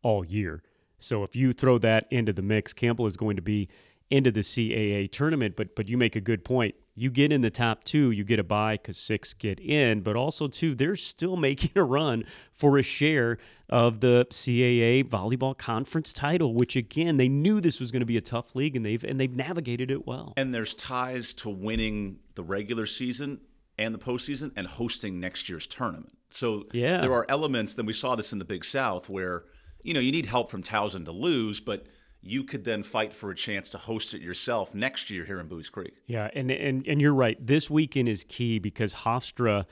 all 0.01 0.25
year. 0.25 0.61
So 0.97 1.23
if 1.23 1.35
you 1.35 1.53
throw 1.53 1.77
that 1.77 2.07
into 2.11 2.33
the 2.33 2.41
mix, 2.41 2.73
Campbell 2.73 3.07
is 3.07 3.15
going 3.15 3.37
to 3.37 3.41
be 3.41 3.69
into 4.09 4.31
the 4.31 4.41
CAA 4.41 5.11
tournament. 5.11 5.55
But 5.55 5.75
but 5.75 5.87
you 5.87 5.97
make 5.97 6.15
a 6.15 6.21
good 6.21 6.43
point. 6.43 6.75
You 6.95 7.09
get 7.09 7.31
in 7.31 7.41
the 7.41 7.49
top 7.49 7.85
two, 7.85 8.11
you 8.11 8.25
get 8.25 8.39
a 8.39 8.43
bye 8.43 8.73
because 8.73 8.97
six 8.97 9.33
get 9.33 9.57
in, 9.59 10.01
but 10.01 10.17
also 10.17 10.49
too, 10.49 10.75
they're 10.75 10.97
still 10.97 11.35
making 11.49 11.71
a 11.75 11.83
run 11.83 12.25
for 12.51 12.77
a 12.77 12.83
share 12.83 13.37
of 13.69 14.01
the 14.01 14.27
CAA 14.29 15.07
volleyball 15.07 15.57
conference 15.57 16.11
title, 16.11 16.53
which 16.53 16.75
again 16.75 17.17
they 17.17 17.29
knew 17.29 17.61
this 17.61 17.79
was 17.79 17.91
going 17.91 18.01
to 18.01 18.05
be 18.05 18.17
a 18.17 18.21
tough 18.21 18.55
league, 18.55 18.75
and 18.75 18.85
they've 18.85 19.03
and 19.03 19.19
they've 19.19 19.35
navigated 19.35 19.91
it 19.91 20.05
well. 20.05 20.33
And 20.37 20.53
there's 20.53 20.73
ties 20.73 21.33
to 21.35 21.49
winning 21.49 22.19
the 22.35 22.43
regular 22.43 22.85
season 22.85 23.41
and 23.77 23.95
the 23.95 23.99
postseason 23.99 24.51
and 24.57 24.67
hosting 24.67 25.19
next 25.19 25.47
year's 25.47 25.65
tournament. 25.65 26.17
So 26.29 26.65
yeah. 26.73 27.01
there 27.01 27.13
are 27.13 27.25
elements. 27.29 27.73
Then 27.75 27.85
we 27.85 27.93
saw 27.93 28.15
this 28.15 28.33
in 28.33 28.39
the 28.39 28.45
Big 28.45 28.65
South 28.65 29.09
where 29.09 29.45
you 29.81 29.93
know 29.93 29.99
you 29.99 30.11
need 30.11 30.25
help 30.25 30.49
from 30.51 30.63
Towson 30.63 31.05
to 31.05 31.11
lose, 31.11 31.59
but 31.59 31.85
you 32.21 32.43
could 32.43 32.65
then 32.65 32.83
fight 32.83 33.13
for 33.13 33.31
a 33.31 33.35
chance 33.35 33.69
to 33.69 33.77
host 33.77 34.13
it 34.13 34.21
yourself 34.21 34.75
next 34.75 35.09
year 35.09 35.25
here 35.25 35.39
in 35.39 35.47
Buies 35.47 35.71
Creek. 35.71 35.93
Yeah, 36.05 36.29
and 36.33 36.51
and 36.51 36.85
and 36.85 36.99
you're 36.99 37.13
right. 37.13 37.37
This 37.45 37.69
weekend 37.69 38.07
is 38.07 38.25
key 38.27 38.59
because 38.59 38.93
Hofstra 38.93 39.65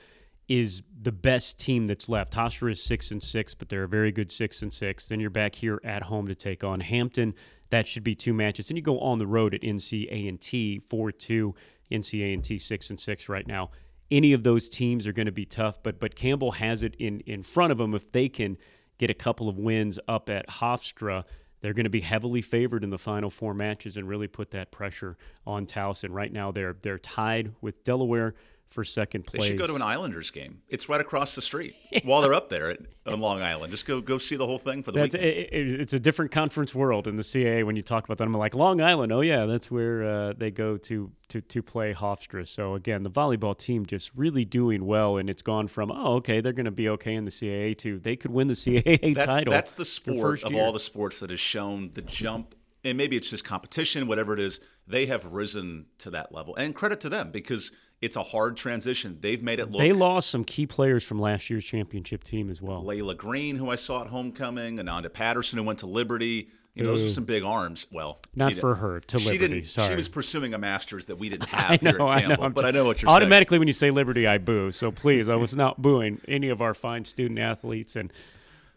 is 0.48 0.82
the 1.02 1.12
best 1.12 1.58
team 1.58 1.86
that's 1.86 2.08
left. 2.08 2.32
Hofstra 2.32 2.70
is 2.70 2.82
six 2.82 3.10
and 3.10 3.22
six, 3.22 3.54
but 3.54 3.68
they're 3.68 3.84
a 3.84 3.88
very 3.88 4.10
good 4.10 4.32
six 4.32 4.62
and 4.62 4.72
six. 4.72 5.08
Then 5.08 5.20
you're 5.20 5.28
back 5.28 5.54
here 5.54 5.78
at 5.84 6.04
home 6.04 6.26
to 6.28 6.34
take 6.34 6.64
on 6.64 6.80
Hampton. 6.80 7.34
That 7.70 7.86
should 7.86 8.02
be 8.02 8.14
two 8.14 8.32
matches. 8.32 8.68
Then 8.68 8.76
you 8.76 8.82
go 8.82 8.98
on 9.00 9.18
the 9.18 9.26
road 9.26 9.52
at 9.52 9.60
NC 9.60 10.06
A&T 10.10 10.78
four 10.78 11.12
two. 11.12 11.54
NC 11.90 12.34
A&T 12.34 12.58
six 12.58 12.90
and 12.90 13.00
six 13.00 13.28
right 13.28 13.46
now. 13.46 13.70
Any 14.10 14.32
of 14.32 14.42
those 14.42 14.68
teams 14.68 15.06
are 15.06 15.12
going 15.12 15.26
to 15.26 15.32
be 15.32 15.44
tough, 15.44 15.82
but 15.82 16.00
but 16.00 16.14
Campbell 16.14 16.52
has 16.52 16.82
it 16.82 16.94
in 16.98 17.20
in 17.20 17.42
front 17.42 17.72
of 17.72 17.78
them 17.78 17.94
if 17.94 18.10
they 18.10 18.30
can 18.30 18.56
get 18.98 19.10
a 19.10 19.14
couple 19.14 19.48
of 19.48 19.58
wins 19.58 19.98
up 20.08 20.30
at 20.30 20.48
Hofstra 20.48 21.24
they're 21.60 21.74
going 21.74 21.84
to 21.84 21.90
be 21.90 22.00
heavily 22.00 22.42
favored 22.42 22.84
in 22.84 22.90
the 22.90 22.98
final 22.98 23.30
four 23.30 23.54
matches 23.54 23.96
and 23.96 24.08
really 24.08 24.28
put 24.28 24.50
that 24.52 24.70
pressure 24.70 25.16
on 25.46 25.66
Towson. 25.66 26.10
Right 26.10 26.32
now, 26.32 26.52
they're 26.52 26.76
they're 26.80 26.98
tied 26.98 27.52
with 27.60 27.82
Delaware 27.84 28.34
for 28.68 28.84
second 28.84 29.26
place. 29.26 29.42
They 29.42 29.48
should 29.48 29.58
go 29.58 29.66
to 29.66 29.74
an 29.74 29.82
Islanders 29.82 30.30
game. 30.30 30.60
It's 30.68 30.88
right 30.88 31.00
across 31.00 31.34
the 31.34 31.42
street 31.42 31.74
while 32.04 32.22
they're 32.22 32.34
up 32.34 32.50
there 32.50 32.70
at, 32.70 32.80
on 33.06 33.20
Long 33.28 33.40
Island. 33.40 33.70
Just 33.70 33.86
go 33.86 34.00
go 34.00 34.18
see 34.18 34.36
the 34.36 34.46
whole 34.46 34.58
thing 34.58 34.82
for 34.82 34.92
the 34.92 35.00
that's, 35.00 35.14
weekend. 35.14 35.32
It, 35.32 35.52
it, 35.52 35.80
it's 35.80 35.92
a 35.92 36.00
different 36.00 36.30
conference 36.30 36.74
world 36.74 37.06
in 37.06 37.16
the 37.16 37.22
CAA 37.22 37.64
when 37.64 37.76
you 37.76 37.82
talk 37.82 38.04
about 38.04 38.18
that. 38.18 38.24
I'm 38.24 38.34
like 38.34 38.54
Long 38.54 38.80
Island. 38.80 39.12
Oh 39.12 39.20
yeah, 39.20 39.46
that's 39.46 39.70
where 39.70 40.04
uh, 40.04 40.32
they 40.36 40.50
go 40.50 40.76
to 40.76 41.10
to 41.28 41.40
to 41.40 41.62
play 41.62 41.94
Hofstra. 41.94 42.46
So 42.46 42.74
again, 42.74 43.02
the 43.02 43.10
volleyball 43.10 43.56
team 43.56 43.86
just 43.86 44.10
really 44.14 44.44
doing 44.44 44.84
well, 44.84 45.16
and 45.16 45.30
it's 45.30 45.42
gone 45.42 45.68
from 45.68 45.90
oh 45.90 46.14
okay 46.16 46.40
they're 46.40 46.52
going 46.52 46.66
to 46.66 46.70
be 46.70 46.88
okay 46.90 47.14
in 47.14 47.24
the 47.24 47.30
CAA 47.30 47.76
to 47.78 47.98
they 47.98 48.16
could 48.16 48.30
win 48.30 48.48
the 48.48 48.54
CAA 48.54 49.14
that's, 49.14 49.26
title. 49.26 49.52
That's 49.52 49.72
the 49.72 49.84
sport 49.84 50.42
of 50.44 50.54
all 50.54 50.72
the 50.72 50.80
sports 50.80 51.20
that 51.20 51.30
has 51.30 51.40
shown 51.40 51.90
the 51.94 52.02
jump 52.02 52.54
and 52.84 52.96
maybe 52.96 53.16
it's 53.16 53.30
just 53.30 53.44
competition, 53.44 54.06
whatever 54.06 54.32
it 54.32 54.40
is, 54.40 54.60
they 54.86 55.06
have 55.06 55.24
risen 55.26 55.86
to 55.98 56.10
that 56.10 56.32
level. 56.32 56.54
And 56.56 56.74
credit 56.74 57.00
to 57.00 57.08
them 57.08 57.30
because 57.30 57.72
it's 58.00 58.16
a 58.16 58.22
hard 58.22 58.56
transition. 58.56 59.18
They've 59.20 59.42
made 59.42 59.60
it 59.60 59.70
look. 59.70 59.80
They 59.80 59.92
lost 59.92 60.30
some 60.30 60.44
key 60.44 60.66
players 60.66 61.04
from 61.04 61.18
last 61.18 61.50
year's 61.50 61.64
championship 61.64 62.24
team 62.24 62.50
as 62.50 62.62
well. 62.62 62.82
Layla 62.82 63.16
Green, 63.16 63.56
who 63.56 63.70
I 63.70 63.74
saw 63.74 64.02
at 64.02 64.08
homecoming, 64.08 64.78
Ananda 64.78 65.10
Patterson, 65.10 65.58
who 65.58 65.64
went 65.64 65.80
to 65.80 65.86
Liberty. 65.86 66.50
You 66.74 66.84
know, 66.84 66.90
those 66.90 67.02
are 67.02 67.10
some 67.10 67.24
big 67.24 67.42
arms. 67.42 67.88
Well, 67.90 68.20
not 68.36 68.54
for 68.54 68.76
her 68.76 69.00
to 69.00 69.18
she 69.18 69.32
Liberty. 69.32 69.54
Didn't, 69.54 69.68
Sorry. 69.68 69.88
She 69.88 69.94
was 69.96 70.08
pursuing 70.08 70.54
a 70.54 70.58
master's 70.58 71.06
that 71.06 71.16
we 71.16 71.28
didn't 71.28 71.46
have 71.48 71.72
I 71.72 71.78
know, 71.82 71.90
here 71.90 72.00
at 72.00 72.20
Campbell. 72.20 72.44
I 72.44 72.46
know. 72.46 72.50
But 72.50 72.64
I 72.66 72.70
know 72.70 72.84
what 72.84 73.02
you're 73.02 73.08
saying. 73.08 73.16
automatically 73.16 73.56
saying. 73.56 73.60
when 73.60 73.68
you 73.68 73.74
say 73.74 73.90
Liberty, 73.90 74.28
I 74.28 74.38
boo. 74.38 74.70
So 74.70 74.92
please, 74.92 75.28
I 75.28 75.34
was 75.34 75.56
not 75.56 75.82
booing 75.82 76.20
any 76.28 76.50
of 76.50 76.62
our 76.62 76.74
fine 76.74 77.04
student 77.04 77.40
athletes 77.40 77.96
and 77.96 78.12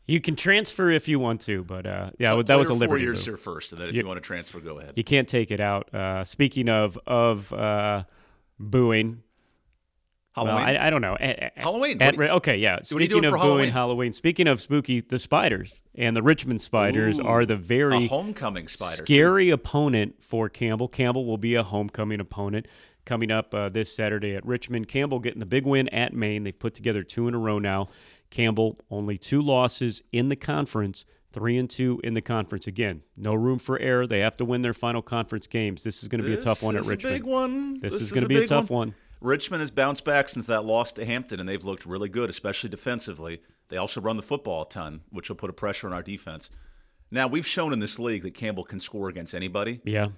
you 0.08 0.19
can 0.19 0.36
transfer 0.36 0.89
if 0.89 1.08
you 1.08 1.19
want 1.19 1.41
to, 1.41 1.63
but 1.63 1.86
uh, 1.86 2.10
yeah, 2.17 2.41
that 2.41 2.58
was 2.58 2.69
a 2.69 2.74
four 2.74 2.80
liberty. 2.80 3.04
years 3.04 3.19
move. 3.19 3.26
here 3.26 3.38
first, 3.38 3.72
and 3.72 3.80
then 3.80 3.89
if 3.89 3.96
you, 3.96 4.02
you, 4.02 4.08
want 4.08 4.17
to 4.17 4.22
transfer, 4.22 4.60
go 4.60 4.80
ahead. 4.80 4.93
You 4.96 5.04
can't 5.04 5.28
take 5.28 5.52
it 5.52 5.60
out. 5.60 5.93
Uh, 5.93 6.26
speaking 6.26 6.67
of 6.67 6.98
of 7.06 7.54
uh, 7.54 8.04
booing, 8.62 9.24
Halloween. 10.34 10.56
Well, 10.56 10.65
I, 10.65 10.88
I, 10.88 10.89
don't 10.89 11.02
know. 11.02 11.17
At, 11.19 11.58
Halloween. 11.58 12.02
At, 12.02 12.17
okay, 12.17 12.56
yeah. 12.58 12.80
Speaking 12.84 13.26
of 13.26 13.34
booing 13.34 13.41
Halloween? 13.41 13.71
Halloween, 13.71 14.13
speaking 14.13 14.47
of 14.47 14.62
spooky, 14.62 15.02
the 15.02 15.19
spiders 15.19 15.82
and 15.93 16.15
the 16.15 16.24
Richmond 16.24 16.62
Spiders 16.62 17.19
Ooh, 17.19 17.26
are 17.26 17.45
the 17.45 17.58
very 17.58 18.08
homecoming 18.08 18.69
spider. 18.69 18.95
Scary 18.95 19.47
too. 19.47 19.54
opponent 19.54 20.24
for 20.24 20.47
Campbell. 20.47 20.88
Campbell 20.88 21.26
will 21.26 21.38
be 21.38 21.56
a 21.56 21.63
homecoming 21.63 22.21
opponent 22.21 22.67
coming 23.06 23.30
up 23.30 23.54
uh, 23.54 23.67
this 23.67 23.93
Saturday 23.93 24.36
at 24.36 24.45
Richmond. 24.45 24.88
Campbell 24.88 25.19
getting 25.19 25.39
the 25.39 25.45
big 25.45 25.65
win 25.65 25.89
at 25.89 26.13
Maine. 26.13 26.43
They've 26.43 26.58
put 26.58 26.76
together 26.76 27.04
two 27.04 27.28
in 27.28 27.34
a 27.34 27.39
row 27.39 27.60
now. 27.60 27.89
Campbell 28.30 28.80
only 28.89 29.17
two 29.17 29.41
losses 29.41 30.02
in 30.13 30.30
the 30.30 30.38
conference, 30.38 31.06
three 31.32 31.58
and 31.58 31.70
two 31.70 32.00
in 32.04 32.13
the 32.13 32.22
conference. 32.22 32.67
Again, 32.67 33.02
no 33.15 33.34
room 33.34 33.60
for 33.60 33.80
error. 33.80 34.08
They 34.08 34.20
have 34.20 34.38
to 34.38 34.46
win 34.46 34.62
their 34.62 34.74
final 34.74 35.02
conference 35.02 35.48
games. 35.48 35.84
This 35.84 36.04
is 36.04 36.10
going 36.10 36.22
to 36.22 36.28
be 36.28 36.34
a 36.34 36.41
tough 36.41 36.63
one 36.63 36.76
at 36.76 36.84
Richmond. 36.84 37.15
big 37.15 37.24
one. 37.24 37.80
This, 37.80 37.94
this 37.94 38.02
is, 38.02 38.12
going 38.12 38.24
to 38.24 38.30
be 38.30 38.41
a 38.41 38.48
tough 38.48 38.70
one. 38.70 38.89
one. 38.89 38.96
Richmond 39.22 39.62
has 39.62 39.72
bounced 39.72 40.04
back 40.04 40.30
since 40.30 40.48
that 40.48 40.65
loss 40.65 40.91
to 40.94 41.06
Hampton, 41.06 41.39
and 41.39 41.48
they've 41.48 41.63
looked 41.63 41.86
really 41.86 42.10
good, 42.10 42.30
especially 42.30 42.70
defensively. 42.70 43.41
They 43.70 43.78
also 43.78 44.02
run 44.02 44.17
the 44.17 44.24
football 44.24 44.63
a 44.63 44.70
ton, 44.70 45.02
which 45.10 45.30
will 45.30 45.36
put 45.36 45.50
a 45.50 45.54
pressure 45.54 45.88
on 45.88 45.94
our 45.94 46.04
defense. 46.04 46.50
Now, 47.12 47.28
we've 47.28 47.46
shown 47.46 47.72
in 47.72 47.80
this 47.80 48.00
league 48.00 48.24
that 48.24 48.34
Campbell 48.34 48.63
can 48.63 48.80
score 48.80 49.10
against 49.10 49.36
anybody. 49.36 49.82
Yeah. 49.84 50.10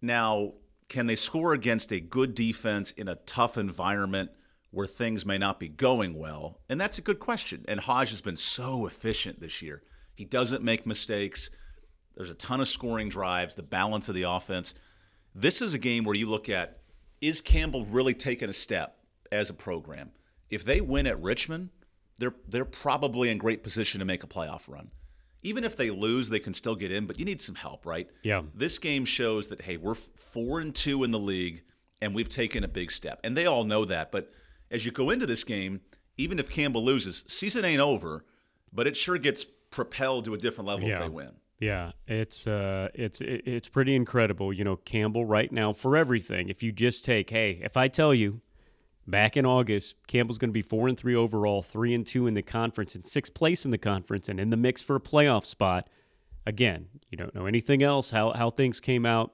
Now, 0.00 0.52
can 0.88 1.06
they 1.06 1.16
score 1.16 1.54
against 1.54 1.92
a 1.92 2.00
good 2.00 2.34
defense 2.34 2.90
in 2.92 3.08
a 3.08 3.16
tough 3.16 3.56
environment 3.56 4.30
where 4.70 4.86
things 4.86 5.24
may 5.26 5.38
not 5.38 5.58
be 5.58 5.68
going 5.68 6.14
well? 6.14 6.60
And 6.68 6.80
that's 6.80 6.98
a 6.98 7.02
good 7.02 7.18
question. 7.18 7.64
And 7.66 7.80
Hajj 7.80 8.10
has 8.10 8.20
been 8.20 8.36
so 8.36 8.86
efficient 8.86 9.40
this 9.40 9.62
year. 9.62 9.82
He 10.22 10.26
doesn't 10.26 10.62
make 10.62 10.86
mistakes. 10.86 11.50
There's 12.14 12.30
a 12.30 12.34
ton 12.34 12.60
of 12.60 12.68
scoring 12.68 13.08
drives, 13.08 13.56
the 13.56 13.62
balance 13.64 14.08
of 14.08 14.14
the 14.14 14.22
offense. 14.22 14.72
This 15.34 15.60
is 15.60 15.74
a 15.74 15.80
game 15.80 16.04
where 16.04 16.14
you 16.14 16.30
look 16.30 16.48
at 16.48 16.78
is 17.20 17.40
Campbell 17.40 17.84
really 17.86 18.14
taking 18.14 18.48
a 18.48 18.52
step 18.52 18.98
as 19.32 19.50
a 19.50 19.52
program? 19.52 20.12
If 20.48 20.64
they 20.64 20.80
win 20.80 21.08
at 21.08 21.20
Richmond, 21.20 21.70
they're 22.18 22.36
they're 22.46 22.64
probably 22.64 23.30
in 23.30 23.38
great 23.38 23.64
position 23.64 23.98
to 23.98 24.04
make 24.04 24.22
a 24.22 24.28
playoff 24.28 24.68
run. 24.68 24.92
Even 25.42 25.64
if 25.64 25.76
they 25.76 25.90
lose, 25.90 26.28
they 26.28 26.38
can 26.38 26.54
still 26.54 26.76
get 26.76 26.92
in, 26.92 27.06
but 27.06 27.18
you 27.18 27.24
need 27.24 27.42
some 27.42 27.56
help, 27.56 27.84
right? 27.84 28.08
Yeah. 28.22 28.42
This 28.54 28.78
game 28.78 29.04
shows 29.04 29.48
that 29.48 29.62
hey, 29.62 29.76
we're 29.76 29.96
4 29.96 30.60
and 30.60 30.72
2 30.72 31.02
in 31.02 31.10
the 31.10 31.18
league 31.18 31.64
and 32.00 32.14
we've 32.14 32.28
taken 32.28 32.62
a 32.62 32.68
big 32.68 32.92
step. 32.92 33.18
And 33.24 33.36
they 33.36 33.46
all 33.46 33.64
know 33.64 33.84
that, 33.86 34.12
but 34.12 34.32
as 34.70 34.86
you 34.86 34.92
go 34.92 35.10
into 35.10 35.26
this 35.26 35.42
game, 35.42 35.80
even 36.16 36.38
if 36.38 36.48
Campbell 36.48 36.84
loses, 36.84 37.24
season 37.26 37.64
ain't 37.64 37.80
over, 37.80 38.24
but 38.72 38.86
it 38.86 38.96
sure 38.96 39.18
gets 39.18 39.44
propelled 39.72 40.26
to 40.26 40.34
a 40.34 40.38
different 40.38 40.68
level 40.68 40.86
yeah. 40.86 40.94
if 40.94 41.00
they 41.00 41.08
win. 41.08 41.32
Yeah, 41.58 41.92
it's 42.08 42.46
uh, 42.46 42.88
it's 42.94 43.20
it's 43.20 43.68
pretty 43.68 43.94
incredible. 43.94 44.52
You 44.52 44.64
know, 44.64 44.76
Campbell 44.76 45.24
right 45.24 45.50
now 45.50 45.72
for 45.72 45.96
everything. 45.96 46.48
If 46.48 46.62
you 46.62 46.72
just 46.72 47.04
take, 47.04 47.30
hey, 47.30 47.60
if 47.62 47.76
I 47.76 47.86
tell 47.86 48.12
you, 48.12 48.40
back 49.06 49.36
in 49.36 49.46
August, 49.46 49.94
Campbell's 50.08 50.38
going 50.38 50.50
to 50.50 50.54
be 50.54 50.62
four 50.62 50.88
and 50.88 50.98
three 50.98 51.14
overall, 51.14 51.62
three 51.62 51.94
and 51.94 52.04
two 52.04 52.26
in 52.26 52.34
the 52.34 52.42
conference, 52.42 52.96
and 52.96 53.06
sixth 53.06 53.34
place 53.34 53.64
in 53.64 53.70
the 53.70 53.78
conference, 53.78 54.28
and 54.28 54.40
in 54.40 54.50
the 54.50 54.56
mix 54.56 54.82
for 54.82 54.96
a 54.96 55.00
playoff 55.00 55.44
spot. 55.44 55.88
Again, 56.44 56.88
you 57.08 57.16
don't 57.16 57.32
know 57.32 57.46
anything 57.46 57.80
else. 57.80 58.10
How 58.10 58.32
how 58.32 58.50
things 58.50 58.80
came 58.80 59.06
out, 59.06 59.32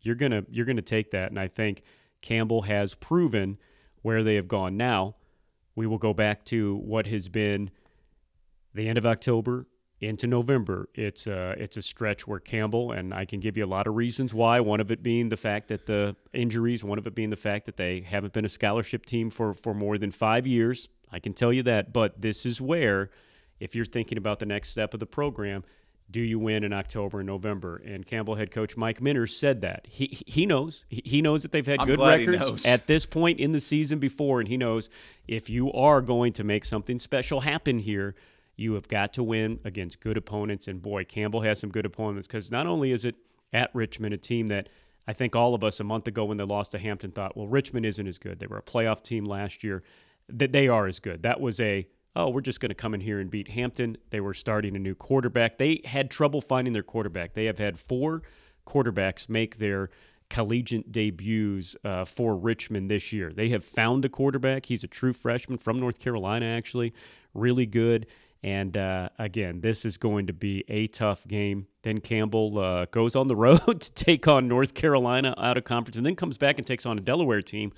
you're 0.00 0.14
gonna 0.14 0.44
you're 0.48 0.66
gonna 0.66 0.82
take 0.82 1.10
that, 1.10 1.30
and 1.30 1.40
I 1.40 1.48
think 1.48 1.82
Campbell 2.22 2.62
has 2.62 2.94
proven 2.94 3.58
where 4.02 4.22
they 4.22 4.36
have 4.36 4.46
gone. 4.46 4.76
Now, 4.76 5.16
we 5.74 5.88
will 5.88 5.98
go 5.98 6.14
back 6.14 6.44
to 6.44 6.76
what 6.76 7.08
has 7.08 7.28
been 7.28 7.70
the 8.76 8.88
end 8.88 8.98
of 8.98 9.06
October 9.06 9.66
into 10.00 10.26
November. 10.26 10.88
It's 10.94 11.26
a, 11.26 11.54
it's 11.58 11.76
a 11.76 11.82
stretch 11.82 12.26
where 12.26 12.38
Campbell, 12.38 12.92
and 12.92 13.14
I 13.14 13.24
can 13.24 13.40
give 13.40 13.56
you 13.56 13.64
a 13.64 13.66
lot 13.66 13.86
of 13.86 13.94
reasons 13.94 14.34
why, 14.34 14.60
one 14.60 14.80
of 14.80 14.90
it 14.90 15.02
being 15.02 15.30
the 15.30 15.36
fact 15.36 15.68
that 15.68 15.86
the 15.86 16.16
injuries, 16.32 16.84
one 16.84 16.98
of 16.98 17.06
it 17.06 17.14
being 17.14 17.30
the 17.30 17.36
fact 17.36 17.66
that 17.66 17.76
they 17.76 18.00
haven't 18.00 18.32
been 18.32 18.44
a 18.44 18.50
scholarship 18.50 19.06
team 19.06 19.30
for, 19.30 19.54
for 19.54 19.74
more 19.74 19.96
than 19.98 20.10
five 20.10 20.46
years. 20.46 20.88
I 21.10 21.18
can 21.18 21.32
tell 21.32 21.52
you 21.52 21.62
that. 21.62 21.92
But 21.92 22.20
this 22.20 22.44
is 22.44 22.60
where, 22.60 23.10
if 23.58 23.74
you're 23.74 23.86
thinking 23.86 24.18
about 24.18 24.38
the 24.38 24.46
next 24.46 24.68
step 24.68 24.92
of 24.92 25.00
the 25.00 25.06
program, 25.06 25.64
do 26.10 26.20
you 26.20 26.38
win 26.38 26.62
in 26.62 26.72
October 26.72 27.20
and 27.20 27.26
November? 27.26 27.82
And 27.84 28.06
Campbell 28.06 28.36
head 28.36 28.50
coach 28.50 28.76
Mike 28.76 29.00
Minter 29.00 29.26
said 29.26 29.60
that. 29.62 29.86
He 29.88 30.22
he 30.26 30.46
knows. 30.46 30.84
He 30.88 31.20
knows 31.20 31.42
that 31.42 31.52
they've 31.52 31.66
had 31.66 31.80
I'm 31.80 31.86
good 31.86 31.98
records 31.98 32.64
at 32.64 32.86
this 32.86 33.06
point 33.06 33.40
in 33.40 33.52
the 33.52 33.60
season 33.60 33.98
before, 33.98 34.40
and 34.40 34.48
he 34.48 34.56
knows 34.56 34.88
if 35.26 35.50
you 35.50 35.72
are 35.72 36.00
going 36.00 36.32
to 36.34 36.44
make 36.44 36.64
something 36.64 37.00
special 37.00 37.40
happen 37.40 37.80
here, 37.80 38.14
you 38.56 38.74
have 38.74 38.88
got 38.88 39.12
to 39.14 39.22
win 39.22 39.60
against 39.64 40.00
good 40.00 40.16
opponents. 40.16 40.66
And 40.68 40.80
boy, 40.80 41.04
Campbell 41.04 41.42
has 41.42 41.60
some 41.60 41.70
good 41.70 41.86
opponents 41.86 42.26
because 42.26 42.50
not 42.50 42.66
only 42.66 42.92
is 42.92 43.04
it 43.04 43.16
at 43.52 43.70
Richmond, 43.74 44.14
a 44.14 44.18
team 44.18 44.48
that 44.48 44.68
I 45.06 45.12
think 45.12 45.36
all 45.36 45.54
of 45.54 45.62
us 45.62 45.78
a 45.78 45.84
month 45.84 46.08
ago 46.08 46.24
when 46.24 46.38
they 46.38 46.44
lost 46.44 46.72
to 46.72 46.78
Hampton 46.78 47.12
thought, 47.12 47.36
well, 47.36 47.46
Richmond 47.46 47.86
isn't 47.86 48.06
as 48.06 48.18
good. 48.18 48.38
They 48.38 48.46
were 48.46 48.58
a 48.58 48.62
playoff 48.62 49.02
team 49.02 49.24
last 49.24 49.62
year. 49.62 49.82
That 50.28 50.52
they 50.52 50.66
are 50.66 50.86
as 50.86 50.98
good. 50.98 51.22
That 51.22 51.40
was 51.40 51.60
a 51.60 51.86
oh, 52.16 52.30
we're 52.30 52.40
just 52.40 52.60
going 52.60 52.70
to 52.70 52.74
come 52.74 52.94
in 52.94 53.02
here 53.02 53.20
and 53.20 53.30
beat 53.30 53.48
Hampton. 53.48 53.98
They 54.08 54.20
were 54.20 54.32
starting 54.32 54.74
a 54.74 54.78
new 54.78 54.94
quarterback. 54.94 55.58
They 55.58 55.82
had 55.84 56.10
trouble 56.10 56.40
finding 56.40 56.72
their 56.72 56.82
quarterback. 56.82 57.34
They 57.34 57.44
have 57.44 57.58
had 57.58 57.78
four 57.78 58.22
quarterbacks 58.66 59.28
make 59.28 59.58
their 59.58 59.90
collegiate 60.30 60.90
debuts 60.90 61.76
uh, 61.84 62.04
for 62.04 62.34
Richmond 62.34 62.90
this 62.90 63.12
year. 63.12 63.32
They 63.32 63.50
have 63.50 63.64
found 63.64 64.04
a 64.04 64.08
quarterback. 64.08 64.66
He's 64.66 64.82
a 64.82 64.88
true 64.88 65.12
freshman 65.12 65.58
from 65.58 65.78
North 65.78 65.98
Carolina, 65.98 66.46
actually. 66.46 66.94
Really 67.34 67.66
good. 67.66 68.06
And 68.46 68.76
uh, 68.76 69.08
again, 69.18 69.60
this 69.60 69.84
is 69.84 69.98
going 69.98 70.28
to 70.28 70.32
be 70.32 70.64
a 70.68 70.86
tough 70.86 71.26
game. 71.26 71.66
Then 71.82 71.98
Campbell 72.00 72.60
uh, 72.60 72.86
goes 72.92 73.16
on 73.16 73.26
the 73.26 73.34
road 73.46 73.80
to 73.80 73.92
take 73.92 74.28
on 74.28 74.46
North 74.46 74.72
Carolina 74.72 75.34
out 75.36 75.58
of 75.58 75.64
conference 75.64 75.96
and 75.96 76.06
then 76.06 76.14
comes 76.14 76.38
back 76.38 76.56
and 76.56 76.64
takes 76.64 76.86
on 76.86 76.96
a 76.96 77.00
Delaware 77.00 77.42
team, 77.42 77.72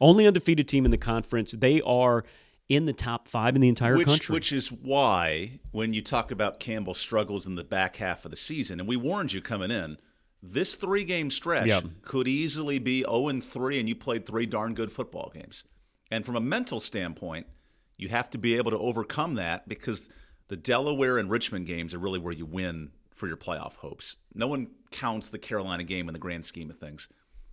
only 0.00 0.26
undefeated 0.26 0.66
team 0.66 0.86
in 0.86 0.90
the 0.90 0.96
conference. 0.96 1.52
They 1.52 1.82
are 1.82 2.24
in 2.70 2.86
the 2.86 2.94
top 2.94 3.28
five 3.28 3.54
in 3.54 3.60
the 3.60 3.68
entire 3.68 3.98
which, 3.98 4.06
country. 4.06 4.32
Which 4.32 4.50
is 4.50 4.72
why, 4.72 5.60
when 5.72 5.92
you 5.92 6.00
talk 6.00 6.30
about 6.30 6.58
Campbell's 6.58 6.98
struggles 6.98 7.46
in 7.46 7.56
the 7.56 7.62
back 7.62 7.96
half 7.96 8.24
of 8.24 8.30
the 8.30 8.36
season, 8.38 8.80
and 8.80 8.88
we 8.88 8.96
warned 8.96 9.34
you 9.34 9.42
coming 9.42 9.70
in, 9.70 9.98
this 10.42 10.76
three 10.76 11.04
game 11.04 11.30
stretch 11.30 11.66
yep. 11.66 11.84
could 12.00 12.26
easily 12.26 12.78
be 12.78 13.02
0 13.02 13.28
and 13.28 13.44
3, 13.44 13.78
and 13.78 13.90
you 13.90 13.94
played 13.94 14.24
three 14.24 14.46
darn 14.46 14.72
good 14.72 14.90
football 14.90 15.30
games. 15.34 15.64
And 16.10 16.24
from 16.24 16.34
a 16.34 16.40
mental 16.40 16.80
standpoint, 16.80 17.46
you 17.96 18.08
have 18.08 18.30
to 18.30 18.38
be 18.38 18.56
able 18.56 18.70
to 18.70 18.78
overcome 18.78 19.34
that 19.34 19.68
because 19.68 20.08
the 20.48 20.56
Delaware 20.56 21.18
and 21.18 21.30
Richmond 21.30 21.66
games 21.66 21.94
are 21.94 21.98
really 21.98 22.18
where 22.18 22.34
you 22.34 22.46
win 22.46 22.90
for 23.14 23.28
your 23.28 23.36
playoff 23.36 23.76
hopes. 23.76 24.16
No 24.34 24.46
one 24.46 24.68
counts 24.90 25.28
the 25.28 25.38
Carolina 25.38 25.84
game 25.84 26.08
in 26.08 26.12
the 26.12 26.18
grand 26.18 26.44
scheme 26.44 26.70
of 26.70 26.78
things. 26.78 27.08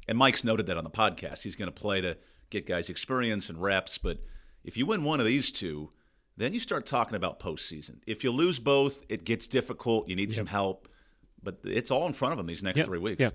And 0.08 0.18
Mike's 0.18 0.44
noted 0.44 0.66
that 0.66 0.78
on 0.78 0.84
the 0.84 0.90
podcast. 0.90 1.44
He's 1.44 1.56
going 1.56 1.72
to 1.72 1.80
play 1.80 2.02
to 2.02 2.18
get 2.50 2.66
guys 2.66 2.90
experience 2.90 3.50
and 3.50 3.62
reps. 3.62 3.98
But 3.98 4.20
if 4.64 4.76
you 4.76 4.86
win 4.86 5.04
one 5.04 5.20
of 5.20 5.26
these 5.26 5.52
two, 5.52 5.92
then 6.38 6.54
you 6.54 6.60
start 6.60 6.86
talking 6.86 7.16
about 7.16 7.40
postseason. 7.40 8.00
If 8.08 8.24
you 8.24 8.32
lose 8.32 8.58
both, 8.60 9.04
it 9.10 9.24
gets 9.24 9.48
difficult. 9.48 10.10
You 10.10 10.16
need 10.16 10.30
yep. 10.30 10.38
some 10.38 10.48
help. 10.48 10.88
But 11.44 11.60
it's 11.64 11.92
all 11.92 12.08
in 12.08 12.14
front 12.14 12.34
of 12.34 12.38
them 12.38 12.48
these 12.48 12.64
next 12.64 12.80
yep. 12.80 12.88
three 12.88 13.00
weeks. 13.00 13.22
Yeah. 13.22 13.32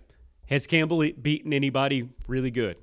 Has 0.49 0.67
Campbell 0.67 1.09
beaten 1.21 1.53
anybody 1.53 2.09
really 2.29 2.51
good? 2.51 2.77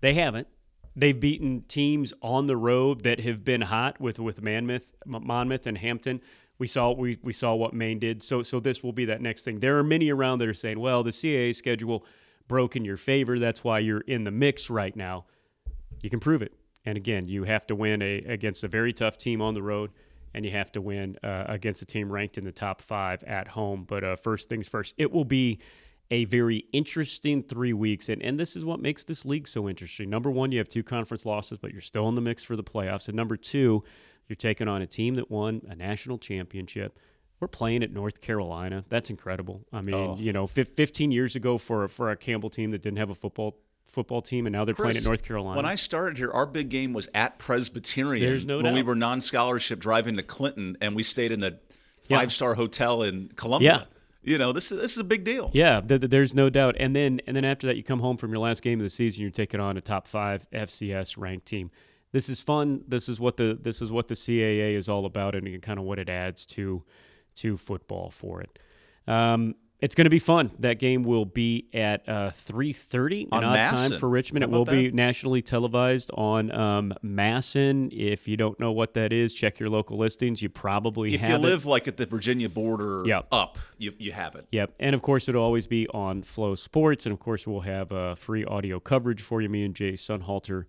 They 0.00 0.14
haven't. 0.14 0.48
They've 0.96 1.18
beaten 1.18 1.62
teams 1.62 2.14
on 2.22 2.46
the 2.46 2.56
road 2.56 3.02
that 3.02 3.20
have 3.20 3.44
been 3.44 3.62
hot 3.62 4.00
with 4.00 4.18
with 4.18 4.42
Monmouth, 4.42 4.94
Monmouth 5.06 5.66
and 5.66 5.78
Hampton. 5.78 6.20
We 6.58 6.68
saw 6.68 6.92
we 6.92 7.18
we 7.22 7.32
saw 7.32 7.54
what 7.54 7.74
Maine 7.74 7.98
did. 7.98 8.22
So 8.22 8.42
so 8.42 8.60
this 8.60 8.82
will 8.82 8.92
be 8.92 9.04
that 9.06 9.20
next 9.20 9.44
thing. 9.44 9.60
There 9.60 9.76
are 9.78 9.82
many 9.82 10.10
around 10.10 10.38
that 10.38 10.48
are 10.48 10.54
saying, 10.54 10.78
well, 10.78 11.02
the 11.02 11.10
CAA 11.10 11.54
schedule 11.56 12.06
broke 12.46 12.76
in 12.76 12.84
your 12.84 12.96
favor. 12.96 13.38
That's 13.38 13.64
why 13.64 13.80
you're 13.80 14.02
in 14.02 14.24
the 14.24 14.30
mix 14.30 14.70
right 14.70 14.94
now. 14.94 15.24
You 16.02 16.10
can 16.10 16.20
prove 16.20 16.42
it. 16.42 16.52
And 16.84 16.96
again, 16.96 17.26
you 17.28 17.44
have 17.44 17.66
to 17.68 17.74
win 17.74 18.02
a, 18.02 18.18
against 18.18 18.62
a 18.62 18.68
very 18.68 18.92
tough 18.92 19.16
team 19.16 19.40
on 19.40 19.54
the 19.54 19.62
road, 19.62 19.90
and 20.34 20.44
you 20.44 20.50
have 20.50 20.70
to 20.72 20.80
win 20.80 21.16
uh, 21.22 21.44
against 21.48 21.80
a 21.82 21.86
team 21.86 22.12
ranked 22.12 22.36
in 22.36 22.44
the 22.44 22.52
top 22.52 22.82
five 22.82 23.24
at 23.24 23.48
home. 23.48 23.84
But 23.88 24.04
uh, 24.04 24.16
first 24.16 24.48
things 24.48 24.68
first, 24.68 24.94
it 24.98 25.10
will 25.10 25.24
be 25.24 25.60
a 26.14 26.24
very 26.26 26.64
interesting 26.72 27.42
three 27.42 27.72
weeks. 27.72 28.08
And, 28.08 28.22
and 28.22 28.38
this 28.38 28.54
is 28.54 28.64
what 28.64 28.78
makes 28.78 29.02
this 29.02 29.24
league 29.24 29.48
so 29.48 29.68
interesting. 29.68 30.08
Number 30.08 30.30
one, 30.30 30.52
you 30.52 30.58
have 30.58 30.68
two 30.68 30.84
conference 30.84 31.26
losses, 31.26 31.58
but 31.58 31.72
you're 31.72 31.80
still 31.80 32.08
in 32.08 32.14
the 32.14 32.20
mix 32.20 32.44
for 32.44 32.54
the 32.54 32.62
playoffs. 32.62 33.08
And 33.08 33.16
number 33.16 33.36
two, 33.36 33.82
you're 34.28 34.36
taking 34.36 34.68
on 34.68 34.80
a 34.80 34.86
team 34.86 35.16
that 35.16 35.28
won 35.28 35.62
a 35.68 35.74
national 35.74 36.18
championship. 36.18 37.00
We're 37.40 37.48
playing 37.48 37.82
at 37.82 37.90
North 37.90 38.20
Carolina. 38.20 38.84
That's 38.88 39.10
incredible. 39.10 39.66
I 39.72 39.80
mean, 39.80 39.94
oh. 39.96 40.16
you 40.16 40.32
know, 40.32 40.46
15 40.46 41.10
years 41.10 41.34
ago 41.34 41.58
for 41.58 41.88
for 41.88 42.12
a 42.12 42.16
Campbell 42.16 42.48
team 42.48 42.70
that 42.70 42.80
didn't 42.80 42.98
have 42.98 43.10
a 43.10 43.14
football 43.14 43.58
football 43.84 44.22
team, 44.22 44.46
and 44.46 44.52
now 44.52 44.64
they're 44.64 44.72
Chris, 44.72 44.84
playing 44.84 44.96
at 44.98 45.04
North 45.04 45.24
Carolina. 45.24 45.56
When 45.56 45.66
I 45.66 45.74
started 45.74 46.16
here, 46.16 46.30
our 46.30 46.46
big 46.46 46.68
game 46.68 46.92
was 46.92 47.08
at 47.12 47.38
Presbyterian. 47.38 48.24
There's 48.24 48.46
no 48.46 48.58
when 48.58 48.66
doubt. 48.66 48.74
we 48.74 48.82
were 48.82 48.94
non-scholarship 48.94 49.80
driving 49.80 50.16
to 50.16 50.22
Clinton, 50.22 50.78
and 50.80 50.94
we 50.94 51.02
stayed 51.02 51.32
in 51.32 51.42
a 51.42 51.58
five-star 52.02 52.50
yeah. 52.50 52.54
hotel 52.54 53.02
in 53.02 53.32
Columbia. 53.34 53.86
Yeah. 53.88 53.93
You 54.24 54.38
know, 54.38 54.52
this 54.52 54.72
is 54.72 54.80
this 54.80 54.92
is 54.92 54.98
a 54.98 55.04
big 55.04 55.22
deal. 55.22 55.50
Yeah, 55.52 55.80
th- 55.80 56.00
th- 56.00 56.10
there's 56.10 56.34
no 56.34 56.48
doubt. 56.48 56.76
And 56.78 56.96
then 56.96 57.20
and 57.26 57.36
then 57.36 57.44
after 57.44 57.66
that, 57.66 57.76
you 57.76 57.82
come 57.82 58.00
home 58.00 58.16
from 58.16 58.30
your 58.30 58.40
last 58.40 58.62
game 58.62 58.80
of 58.80 58.84
the 58.84 58.90
season. 58.90 59.22
You're 59.22 59.30
taking 59.30 59.60
on 59.60 59.76
a 59.76 59.80
top 59.80 60.08
five 60.08 60.46
FCS 60.50 61.16
ranked 61.18 61.46
team. 61.46 61.70
This 62.12 62.28
is 62.28 62.40
fun. 62.40 62.84
This 62.88 63.08
is 63.08 63.20
what 63.20 63.36
the 63.36 63.58
this 63.60 63.82
is 63.82 63.92
what 63.92 64.08
the 64.08 64.14
CAA 64.14 64.74
is 64.76 64.88
all 64.88 65.04
about, 65.04 65.34
and 65.34 65.60
kind 65.62 65.78
of 65.78 65.84
what 65.84 65.98
it 65.98 66.08
adds 66.08 66.46
to 66.46 66.82
to 67.36 67.56
football 67.56 68.10
for 68.10 68.40
it. 68.40 68.58
Um, 69.06 69.56
it's 69.84 69.94
going 69.94 70.06
to 70.06 70.10
be 70.10 70.18
fun. 70.18 70.50
That 70.60 70.78
game 70.78 71.02
will 71.02 71.26
be 71.26 71.66
at 71.74 72.08
uh, 72.08 72.30
3.30, 72.30 73.28
an 73.32 73.44
odd 73.44 73.58
MASN. 73.58 73.90
time 73.90 73.98
for 73.98 74.08
Richmond. 74.08 74.42
It 74.42 74.48
will 74.48 74.64
that? 74.64 74.72
be 74.72 74.90
nationally 74.90 75.42
televised 75.42 76.10
on 76.14 76.50
um, 76.52 76.94
MASN. 77.04 77.92
If 77.92 78.26
you 78.26 78.38
don't 78.38 78.58
know 78.58 78.72
what 78.72 78.94
that 78.94 79.12
is, 79.12 79.34
check 79.34 79.60
your 79.60 79.68
local 79.68 79.98
listings. 79.98 80.40
You 80.40 80.48
probably 80.48 81.12
if 81.12 81.20
you 81.20 81.34
it. 81.34 81.38
live 81.38 81.66
like 81.66 81.86
at 81.86 81.98
the 81.98 82.06
Virginia 82.06 82.48
border 82.48 83.02
yep. 83.04 83.26
up, 83.30 83.58
you, 83.76 83.92
you 83.98 84.12
have 84.12 84.36
it. 84.36 84.46
Yep. 84.52 84.72
And, 84.80 84.94
of 84.94 85.02
course, 85.02 85.28
it'll 85.28 85.44
always 85.44 85.66
be 85.66 85.86
on 85.88 86.22
FloSports, 86.22 87.04
And, 87.04 87.12
of 87.12 87.20
course, 87.20 87.46
we'll 87.46 87.60
have 87.60 87.92
uh, 87.92 88.14
free 88.14 88.42
audio 88.42 88.80
coverage 88.80 89.20
for 89.20 89.42
you, 89.42 89.50
me 89.50 89.66
and 89.66 89.74
Jay 89.74 89.92
Sunhalter 89.92 90.64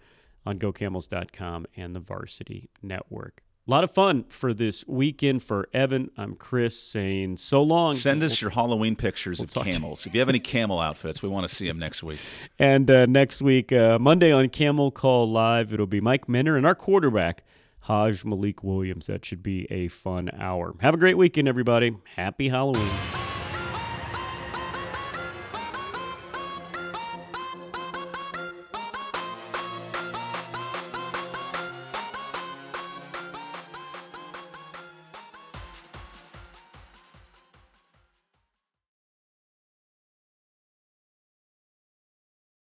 on 0.46 0.60
GoCamels.com 0.60 1.68
and 1.78 1.96
the 1.96 2.02
Varsity 2.02 2.70
Network. 2.84 3.45
A 3.68 3.72
lot 3.72 3.84
of 3.84 3.90
fun 3.90 4.26
for 4.30 4.54
this 4.54 4.86
weekend 4.88 5.42
for 5.42 5.68
Evan. 5.74 6.12
I'm 6.16 6.36
Chris 6.36 6.80
saying 6.80 7.38
so 7.38 7.64
long. 7.64 7.94
Send 7.94 8.22
us 8.22 8.40
your 8.40 8.52
Halloween 8.52 8.96
pictures 8.96 9.40
we'll 9.40 9.46
of 9.46 9.72
camels. 9.72 10.06
if 10.06 10.14
you 10.14 10.20
have 10.20 10.30
any 10.30 10.38
camel 10.38 10.80
outfits, 10.80 11.24
we 11.24 11.30
want 11.30 11.50
to 11.50 11.56
see 11.56 11.68
them 11.68 11.80
next 11.80 12.04
week. 12.04 12.20
And 12.60 12.92
uh, 12.92 13.08
next 13.08 13.42
week, 13.42 13.72
uh, 13.72 13.98
Monday 13.98 14.32
on 14.32 14.50
Camel 14.50 14.92
Call 14.92 15.28
Live, 15.28 15.74
it'll 15.74 15.88
be 15.88 16.00
Mike 16.00 16.30
Minter 16.30 16.58
and 16.58 16.66
our 16.68 16.76
quarterback, 16.76 17.44
Hajj-Malik 17.82 18.64
Williams. 18.64 19.08
That 19.08 19.26
should 19.26 19.42
be 19.42 19.66
a 19.72 19.88
fun 19.88 20.30
hour. 20.38 20.76
Have 20.82 20.94
a 20.94 20.98
great 20.98 21.18
weekend, 21.18 21.48
everybody. 21.48 21.98
Happy 22.16 22.50
Halloween. 22.50 22.92